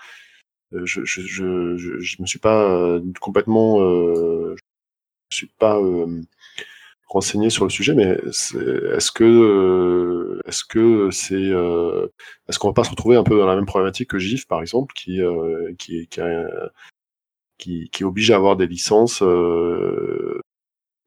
je, 0.71 1.03
je, 1.03 1.21
je, 1.21 1.77
je, 1.77 2.21
me 2.21 2.27
suis 2.27 2.39
pas 2.39 2.99
complètement, 3.19 3.79
je 3.79 4.55
suis 5.31 5.47
pas 5.57 5.79
renseigné 7.11 7.49
sur 7.49 7.65
le 7.65 7.69
sujet, 7.69 7.93
mais 7.93 8.17
est-ce 8.25 9.11
que 9.11 9.23
euh, 9.23 10.41
est-ce 10.45 10.63
que 10.63 11.09
c'est 11.11 11.35
euh, 11.35 12.07
est-ce 12.47 12.57
qu'on 12.57 12.69
va 12.69 12.73
pas 12.73 12.85
se 12.85 12.89
retrouver 12.89 13.17
un 13.17 13.23
peu 13.23 13.37
dans 13.37 13.47
la 13.47 13.55
même 13.55 13.65
problématique 13.65 14.09
que 14.09 14.17
GIF 14.17 14.47
par 14.47 14.61
exemple, 14.61 14.93
qui 14.95 15.21
euh, 15.21 15.73
qui, 15.77 16.07
qui, 16.07 16.21
qui, 17.57 17.89
qui, 17.91 18.03
oblige 18.05 18.31
à 18.31 18.37
avoir 18.37 18.55
des 18.55 18.65
licences 18.67 19.23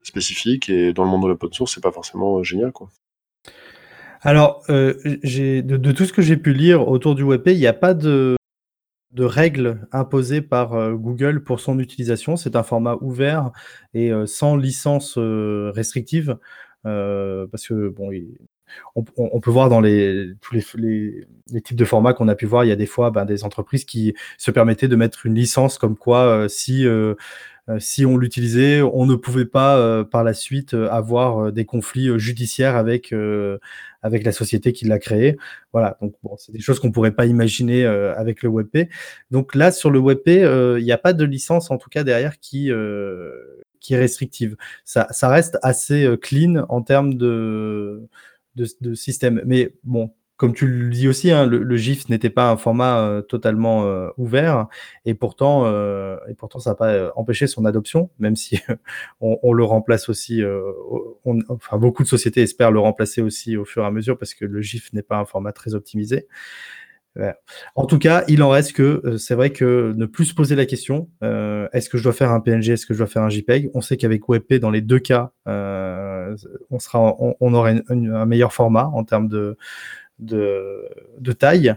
spécifiques 0.03 0.69
et 0.69 0.93
dans 0.93 1.05
le 1.05 1.11
monde 1.11 1.23
de 1.23 1.29
l'open 1.29 1.53
source, 1.53 1.75
c'est 1.75 1.83
pas 1.83 1.93
forcément 1.93 2.43
génial 2.43 2.73
quoi. 2.73 2.89
Alors, 4.21 4.63
j'ai 5.23 5.63
de, 5.63 5.77
de, 5.77 5.93
tout 5.93 6.07
ce 6.07 6.13
que 6.13 6.23
j'ai 6.23 6.39
pu 6.39 6.55
lire 6.55 6.89
autour 6.89 7.15
du 7.15 7.25
WebP, 7.25 7.49
il 7.49 7.59
n'y 7.59 7.67
a 7.67 7.75
pas 7.75 7.93
de 7.93 8.37
de 9.15 9.25
règles 9.25 9.87
imposées 9.93 10.43
par 10.43 10.75
euh, 10.75 10.93
Google 10.93 11.43
pour 11.43 11.61
son 11.61 11.79
utilisation. 11.79 12.37
C'est 12.37 12.57
un 12.57 12.63
format 12.63 12.97
ouvert 13.01 13.53
et 13.95 14.13
euh, 14.13 14.27
sans 14.27 14.57
licence 14.57 15.17
euh, 15.19 15.71
restrictive, 15.75 16.37
parce 16.83 17.67
que 17.69 17.89
bon, 17.89 18.11
on, 18.95 19.41
peut 19.41 19.51
voir 19.51 19.69
dans 19.69 19.81
les, 19.81 20.33
tous 20.41 20.55
les, 20.55 21.27
les, 21.51 21.61
types 21.63 21.77
de 21.77 21.85
formats 21.85 22.13
qu'on 22.13 22.29
a 22.29 22.35
pu 22.35 22.47
voir, 22.47 22.65
il 22.65 22.69
y 22.69 22.73
a 22.73 22.77
des 22.77 22.87
fois 22.87 23.11
ben, 23.11 23.25
des 23.25 23.45
entreprises 23.45 23.85
qui 23.85 24.15
se 24.39 24.51
permettaient 24.51 24.89
de 24.89 24.97
mettre 24.97 25.27
une 25.27 25.35
licence 25.35 25.79
comme 25.79 25.97
quoi 25.97 26.47
si 26.49 26.87
euh, 26.87 27.15
si 27.79 28.05
on 28.05 28.17
l'utilisait, 28.17 28.83
on 28.83 29.07
ne 29.07 29.15
pouvait 29.15 29.47
pas 29.47 29.79
euh, 29.79 30.05
par 30.05 30.23
la 30.23 30.35
suite 30.35 30.75
euh, 30.75 30.91
avoir 30.91 31.51
des 31.51 31.65
conflits 31.65 32.19
judiciaires 32.19 32.77
avec 32.77 33.15
avec 34.03 34.25
la 34.25 34.33
société 34.33 34.73
qui 34.73 34.85
l'a 34.85 34.99
créé. 34.99 35.37
Voilà, 35.73 35.97
donc 36.03 36.15
bon, 36.23 36.37
c'est 36.37 36.53
des 36.53 36.61
choses 36.61 36.79
qu'on 36.79 36.93
pourrait 36.93 37.15
pas 37.15 37.27
imaginer 37.27 37.87
avec 37.87 38.43
le 38.43 38.51
WebP. 38.51 38.91
Donc 39.31 39.55
là, 39.55 39.73
sur 39.73 39.91
le 39.91 39.99
WebP, 39.99 40.29
il 40.79 40.85
n'y 40.85 40.93
a 40.93 40.99
pas 40.99 41.15
de 41.15 41.25
licence 41.25 41.71
en 41.71 41.79
tout 41.79 41.89
cas 41.89 42.05
derrière 42.05 42.39
qui 42.39 42.71
qui 43.81 43.95
est 43.95 43.99
restrictive. 43.99 44.57
Ça, 44.85 45.07
ça 45.11 45.29
reste 45.29 45.59
assez 45.63 46.17
clean 46.21 46.67
en 46.69 46.83
termes 46.83 47.15
de, 47.15 48.09
de, 48.57 48.67
de 48.81 48.95
système. 48.95 49.43
Mais 49.47 49.75
bon, 49.85 50.11
comme 50.45 50.53
tu 50.53 50.67
le 50.67 50.91
dis 50.91 51.09
aussi, 51.09 51.31
hein, 51.31 51.47
le, 51.47 51.77
GIF 51.79 52.11
n'était 52.11 52.29
pas 52.29 52.51
un 52.51 52.59
format 52.59 52.99
euh, 52.99 53.23
totalement 53.23 53.87
euh, 53.87 54.11
ouvert, 54.19 54.67
et 55.07 55.15
pourtant, 55.15 55.63
euh, 55.65 56.19
et 56.29 56.35
pourtant, 56.35 56.59
ça 56.59 56.73
n'a 56.73 56.77
pas 56.77 57.13
empêché 57.17 57.47
son 57.47 57.65
adoption, 57.65 58.11
même 58.19 58.37
si 58.37 58.61
on, 59.23 59.55
le 59.55 59.65
remplace 59.65 60.11
aussi. 60.11 60.43
enfin, 61.49 61.79
beaucoup 61.79 62.03
de 62.03 62.09
sociétés 62.09 62.43
espèrent 62.43 62.73
le 62.73 62.79
remplacer 62.79 63.23
aussi 63.23 63.57
au 63.57 63.65
fur 63.65 63.85
et 63.85 63.87
à 63.87 63.91
mesure, 63.91 64.19
parce 64.19 64.35
que 64.35 64.45
le 64.45 64.61
GIF 64.61 64.93
n'est 64.93 65.01
pas 65.01 65.17
un 65.17 65.25
format 65.25 65.53
très 65.53 65.75
optimisé. 65.75 66.29
En 67.75 67.87
tout 67.87 68.01
cas, 68.01 68.25
il 68.27 68.43
en 68.43 68.51
reste 68.51 68.73
que 68.73 69.17
c'est 69.19 69.37
vrai 69.37 69.51
que 69.51 69.95
ne 69.97 70.05
plus 70.05 70.25
se 70.27 70.35
poser 70.35 70.57
la 70.57 70.67
question 70.67 71.09
est-ce 71.23 71.89
que 71.89 71.97
je 71.97 72.03
dois 72.03 72.13
faire 72.13 72.33
un 72.33 72.41
PNG, 72.41 72.71
est-ce 72.71 72.85
que 72.85 72.93
je 72.93 72.99
dois 72.99 73.07
faire 73.07 73.23
un 73.23 73.31
JPEG? 73.31 73.71
On 73.73 73.81
sait 73.81 73.97
qu'avec 73.97 74.29
WebP, 74.29 74.55
dans 74.55 74.71
les 74.71 74.83
deux 74.83 74.99
cas, 74.99 75.31
on 75.47 76.79
sera, 76.79 77.17
on, 77.41 77.55
aura 77.55 77.71
un 77.89 78.27
meilleur 78.27 78.53
format 78.53 78.87
en 78.89 79.05
termes 79.05 79.29
de, 79.29 79.57
de, 80.19 80.89
de 81.19 81.33
taille. 81.33 81.75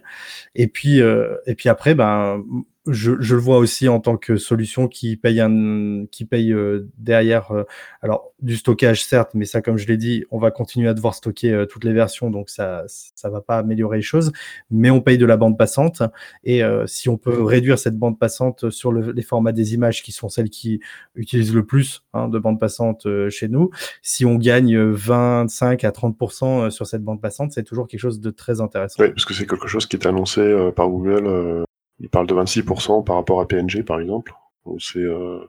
Et 0.55 0.67
puis, 0.67 0.99
et 0.99 1.55
puis 1.55 1.69
après, 1.69 1.95
ben 1.95 2.43
je, 2.87 3.11
le 3.11 3.39
vois 3.39 3.57
aussi 3.57 3.87
en 3.89 3.99
tant 3.99 4.17
que 4.17 4.37
solution 4.37 4.87
qui 4.87 5.17
paye 5.17 5.39
un, 5.41 6.05
qui 6.11 6.25
paye 6.25 6.53
euh, 6.53 6.87
derrière, 6.97 7.51
euh, 7.51 7.63
alors 8.01 8.31
du 8.39 8.55
stockage 8.55 9.03
certes, 9.03 9.31
mais 9.33 9.45
ça, 9.45 9.61
comme 9.61 9.77
je 9.77 9.87
l'ai 9.87 9.97
dit, 9.97 10.25
on 10.31 10.39
va 10.39 10.51
continuer 10.51 10.87
à 10.87 10.93
devoir 10.93 11.15
stocker 11.15 11.51
euh, 11.51 11.65
toutes 11.65 11.83
les 11.83 11.93
versions, 11.93 12.29
donc 12.29 12.49
ça, 12.49 12.83
ça 12.87 13.29
va 13.29 13.41
pas 13.41 13.57
améliorer 13.57 13.97
les 13.97 14.03
choses, 14.03 14.31
mais 14.69 14.89
on 14.89 15.01
paye 15.01 15.17
de 15.17 15.25
la 15.25 15.37
bande 15.37 15.57
passante. 15.57 16.01
Et 16.43 16.61
si 16.85 17.09
on 17.09 17.17
peut 17.17 17.43
réduire 17.43 17.79
cette 17.79 17.97
bande 17.97 18.19
passante 18.19 18.69
sur 18.69 18.91
les 18.91 19.21
formats 19.21 19.51
des 19.51 19.73
images, 19.73 20.03
qui 20.03 20.11
sont 20.11 20.29
celles 20.29 20.49
qui 20.49 20.79
utilisent 21.15 21.53
le 21.53 21.65
plus 21.65 22.03
hein, 22.13 22.27
de 22.27 22.39
bande 22.39 22.59
passante 22.59 23.07
chez 23.29 23.47
nous, 23.47 23.69
si 24.01 24.25
on 24.25 24.35
gagne 24.35 24.77
25 24.77 25.83
à 25.83 25.91
30% 25.91 26.69
sur 26.69 26.87
cette 26.87 27.03
bande 27.03 27.21
passante, 27.21 27.51
c'est 27.51 27.63
toujours 27.63 27.87
quelque 27.87 27.99
chose 27.99 28.19
de 28.19 28.29
très 28.29 28.61
intéressant. 28.61 29.03
Oui, 29.03 29.09
parce 29.09 29.25
que 29.25 29.33
c'est 29.33 29.47
quelque 29.47 29.67
chose 29.67 29.85
qui 29.85 29.95
est 29.95 30.05
annoncé 30.05 30.71
par 30.75 30.89
Google 30.89 31.65
il 31.99 32.09
parle 32.09 32.27
de 32.27 32.33
26% 32.33 33.03
par 33.03 33.15
rapport 33.15 33.41
à 33.41 33.47
PNG, 33.47 33.83
par 33.83 33.99
exemple. 33.99 34.33
C'est. 34.79 34.99
Euh, 34.99 35.39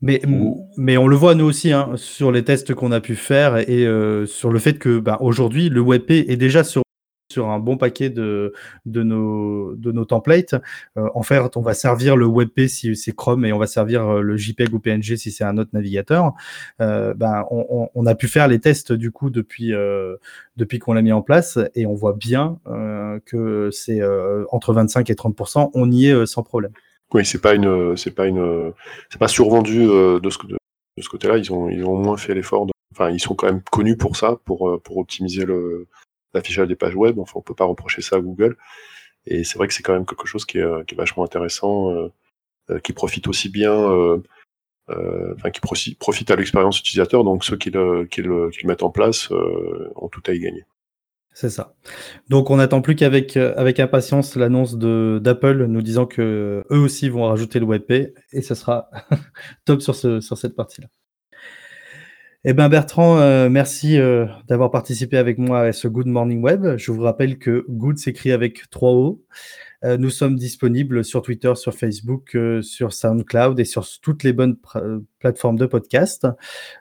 mais, 0.00 0.20
mais 0.76 0.98
on 0.98 1.08
le 1.08 1.16
voit 1.16 1.34
nous 1.34 1.46
aussi 1.46 1.72
hein, 1.72 1.92
sur 1.96 2.30
les 2.30 2.44
tests 2.44 2.74
qu'on 2.74 2.92
a 2.92 3.00
pu 3.00 3.16
faire 3.16 3.56
et 3.56 3.86
euh, 3.86 4.26
sur 4.26 4.50
le 4.50 4.58
fait 4.58 4.78
que 4.78 4.98
bah, 4.98 5.16
aujourd'hui 5.20 5.70
le 5.70 5.80
WebP 5.80 6.10
est 6.28 6.36
déjà 6.36 6.62
sur 6.62 6.83
sur 7.34 7.50
un 7.50 7.58
bon 7.58 7.76
paquet 7.76 8.10
de, 8.10 8.52
de, 8.86 9.02
nos, 9.02 9.74
de 9.74 9.90
nos 9.90 10.04
templates. 10.04 10.54
Euh, 10.96 11.08
en 11.14 11.22
fait, 11.22 11.56
on 11.56 11.62
va 11.62 11.74
servir 11.74 12.16
le 12.16 12.26
WebP 12.26 12.68
si 12.68 12.94
c'est 12.94 13.14
Chrome 13.14 13.44
et 13.44 13.52
on 13.52 13.58
va 13.58 13.66
servir 13.66 14.06
euh, 14.06 14.20
le 14.20 14.36
JPEG 14.36 14.72
ou 14.72 14.78
PNG 14.78 15.16
si 15.16 15.32
c'est 15.32 15.44
un 15.44 15.58
autre 15.58 15.70
navigateur. 15.72 16.32
Euh, 16.80 17.12
ben, 17.14 17.44
on, 17.50 18.06
a 18.06 18.14
pu 18.14 18.28
faire 18.28 18.48
les 18.48 18.60
tests 18.60 18.92
du 18.92 19.10
coup 19.10 19.30
depuis, 19.30 19.72
depuis 20.56 20.78
qu'on 20.78 20.92
l'a 20.92 21.02
mis 21.02 21.12
en 21.12 21.22
place 21.22 21.58
et 21.74 21.86
on 21.86 21.94
voit 21.94 22.12
bien 22.12 22.58
que 23.24 23.70
c'est 23.72 24.02
entre 24.50 24.74
25 24.74 25.08
et 25.08 25.14
30% 25.14 25.70
on 25.72 25.90
y 25.90 26.06
est 26.06 26.26
sans 26.26 26.42
problème. 26.42 26.72
Oui, 27.14 27.24
c'est 27.24 27.40
pas 27.40 27.54
une, 27.54 27.96
c'est 27.96 28.10
pas 28.10 28.26
une, 28.26 28.72
c'est 29.10 29.18
pas 29.18 29.28
survendu 29.28 29.78
de 29.86 30.30
ce, 30.30 30.46
de, 30.46 30.58
ce 30.98 31.08
côté-là. 31.08 31.38
Ils 31.38 31.50
ont, 31.50 31.70
ils 31.70 31.84
ont 31.84 31.96
moins 31.96 32.18
fait 32.18 32.34
l'effort. 32.34 32.66
Enfin, 32.92 33.10
ils 33.10 33.20
sont 33.20 33.34
quand 33.34 33.46
même 33.46 33.62
connus 33.70 33.96
pour 33.96 34.16
ça, 34.16 34.36
pour, 34.44 34.80
pour 34.82 34.98
optimiser 34.98 35.46
le, 35.46 35.86
l'affichage 36.34 36.68
des 36.68 36.76
pages 36.76 36.94
web. 36.94 37.18
Enfin, 37.18 37.34
on 37.36 37.42
peut 37.42 37.54
pas 37.54 37.64
reprocher 37.64 38.02
ça 38.02 38.16
à 38.16 38.20
Google. 38.20 38.56
Et 39.26 39.44
c'est 39.44 39.58
vrai 39.58 39.68
que 39.68 39.74
c'est 39.74 39.82
quand 39.82 39.94
même 39.94 40.06
quelque 40.06 40.26
chose 40.26 40.44
qui 40.44 40.58
est, 40.58 40.62
euh, 40.62 40.82
vachement 40.96 41.24
intéressant, 41.24 41.90
euh, 41.90 42.08
euh, 42.70 42.78
qui 42.80 42.92
profite 42.92 43.26
aussi 43.28 43.48
bien, 43.48 43.72
enfin 44.88 45.50
qui 45.50 45.60
profite 45.98 46.30
à 46.30 46.36
l'expérience 46.36 46.78
utilisateur. 46.78 47.24
Donc 47.24 47.44
ceux 47.44 47.56
qui 47.56 47.70
le, 47.70 48.04
qui 48.06 48.22
le, 48.22 48.50
qui 48.50 48.62
le 48.62 48.68
mettent 48.68 48.82
en 48.82 48.90
place 48.90 49.30
ont 49.30 50.08
tout 50.08 50.22
à 50.26 50.32
y 50.32 50.40
gagner. 50.40 50.64
C'est 51.32 51.50
ça. 51.50 51.74
Donc 52.28 52.50
on 52.50 52.56
n'attend 52.56 52.80
plus 52.80 52.94
qu'avec 52.94 53.36
avec 53.36 53.80
impatience 53.80 54.36
l'annonce 54.36 54.76
d'Apple 54.76 55.66
nous 55.66 55.82
disant 55.82 56.06
que 56.06 56.64
eux 56.70 56.78
aussi 56.78 57.08
vont 57.08 57.24
rajouter 57.24 57.58
le 57.58 57.66
WebP 57.66 58.14
et 58.32 58.42
ce 58.42 58.54
sera 58.54 58.88
top 59.64 59.82
sur, 59.82 59.96
ce, 59.96 60.20
sur 60.20 60.38
cette 60.38 60.54
partie-là. 60.54 60.88
Eh 62.46 62.52
bien 62.52 62.68
Bertrand, 62.68 63.16
euh, 63.20 63.48
merci 63.48 63.98
euh, 63.98 64.26
d'avoir 64.48 64.70
participé 64.70 65.16
avec 65.16 65.38
moi 65.38 65.60
à 65.60 65.72
ce 65.72 65.88
Good 65.88 66.06
Morning 66.06 66.42
Web. 66.42 66.76
Je 66.76 66.92
vous 66.92 67.00
rappelle 67.00 67.38
que 67.38 67.64
Good 67.70 67.96
s'écrit 67.96 68.32
avec 68.32 68.68
trois 68.68 68.92
O. 68.92 69.24
Euh, 69.82 69.96
nous 69.96 70.10
sommes 70.10 70.36
disponibles 70.36 71.06
sur 71.06 71.22
Twitter, 71.22 71.54
sur 71.54 71.72
Facebook, 71.72 72.36
sur 72.60 72.92
SoundCloud 72.92 73.58
et 73.60 73.64
sur 73.64 73.86
toutes 74.02 74.24
les 74.24 74.34
bonnes 74.34 74.58
plateformes 75.20 75.56
de 75.56 75.64
podcast. 75.64 76.26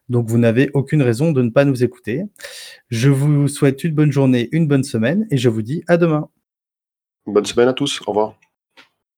Donc 0.09 0.27
vous 0.27 0.37
n'avez 0.37 0.69
aucune 0.73 1.01
raison 1.01 1.31
de 1.31 1.41
ne 1.41 1.49
pas 1.49 1.63
nous 1.63 1.81
écouter. 1.81 2.23
Je 2.89 3.09
vous 3.09 3.47
souhaite 3.47 3.85
une 3.85 3.95
bonne 3.95 4.11
journée, 4.11 4.49
une 4.51 4.67
bonne 4.67 4.83
semaine 4.83 5.27
et 5.31 5.37
je 5.37 5.47
vous 5.47 5.61
dis 5.61 5.81
à 5.87 5.95
demain. 5.95 6.27
Bonne 7.25 7.45
semaine 7.45 7.69
à 7.69 7.73
tous. 7.73 8.01
Au 8.01 8.11
revoir. 8.11 8.42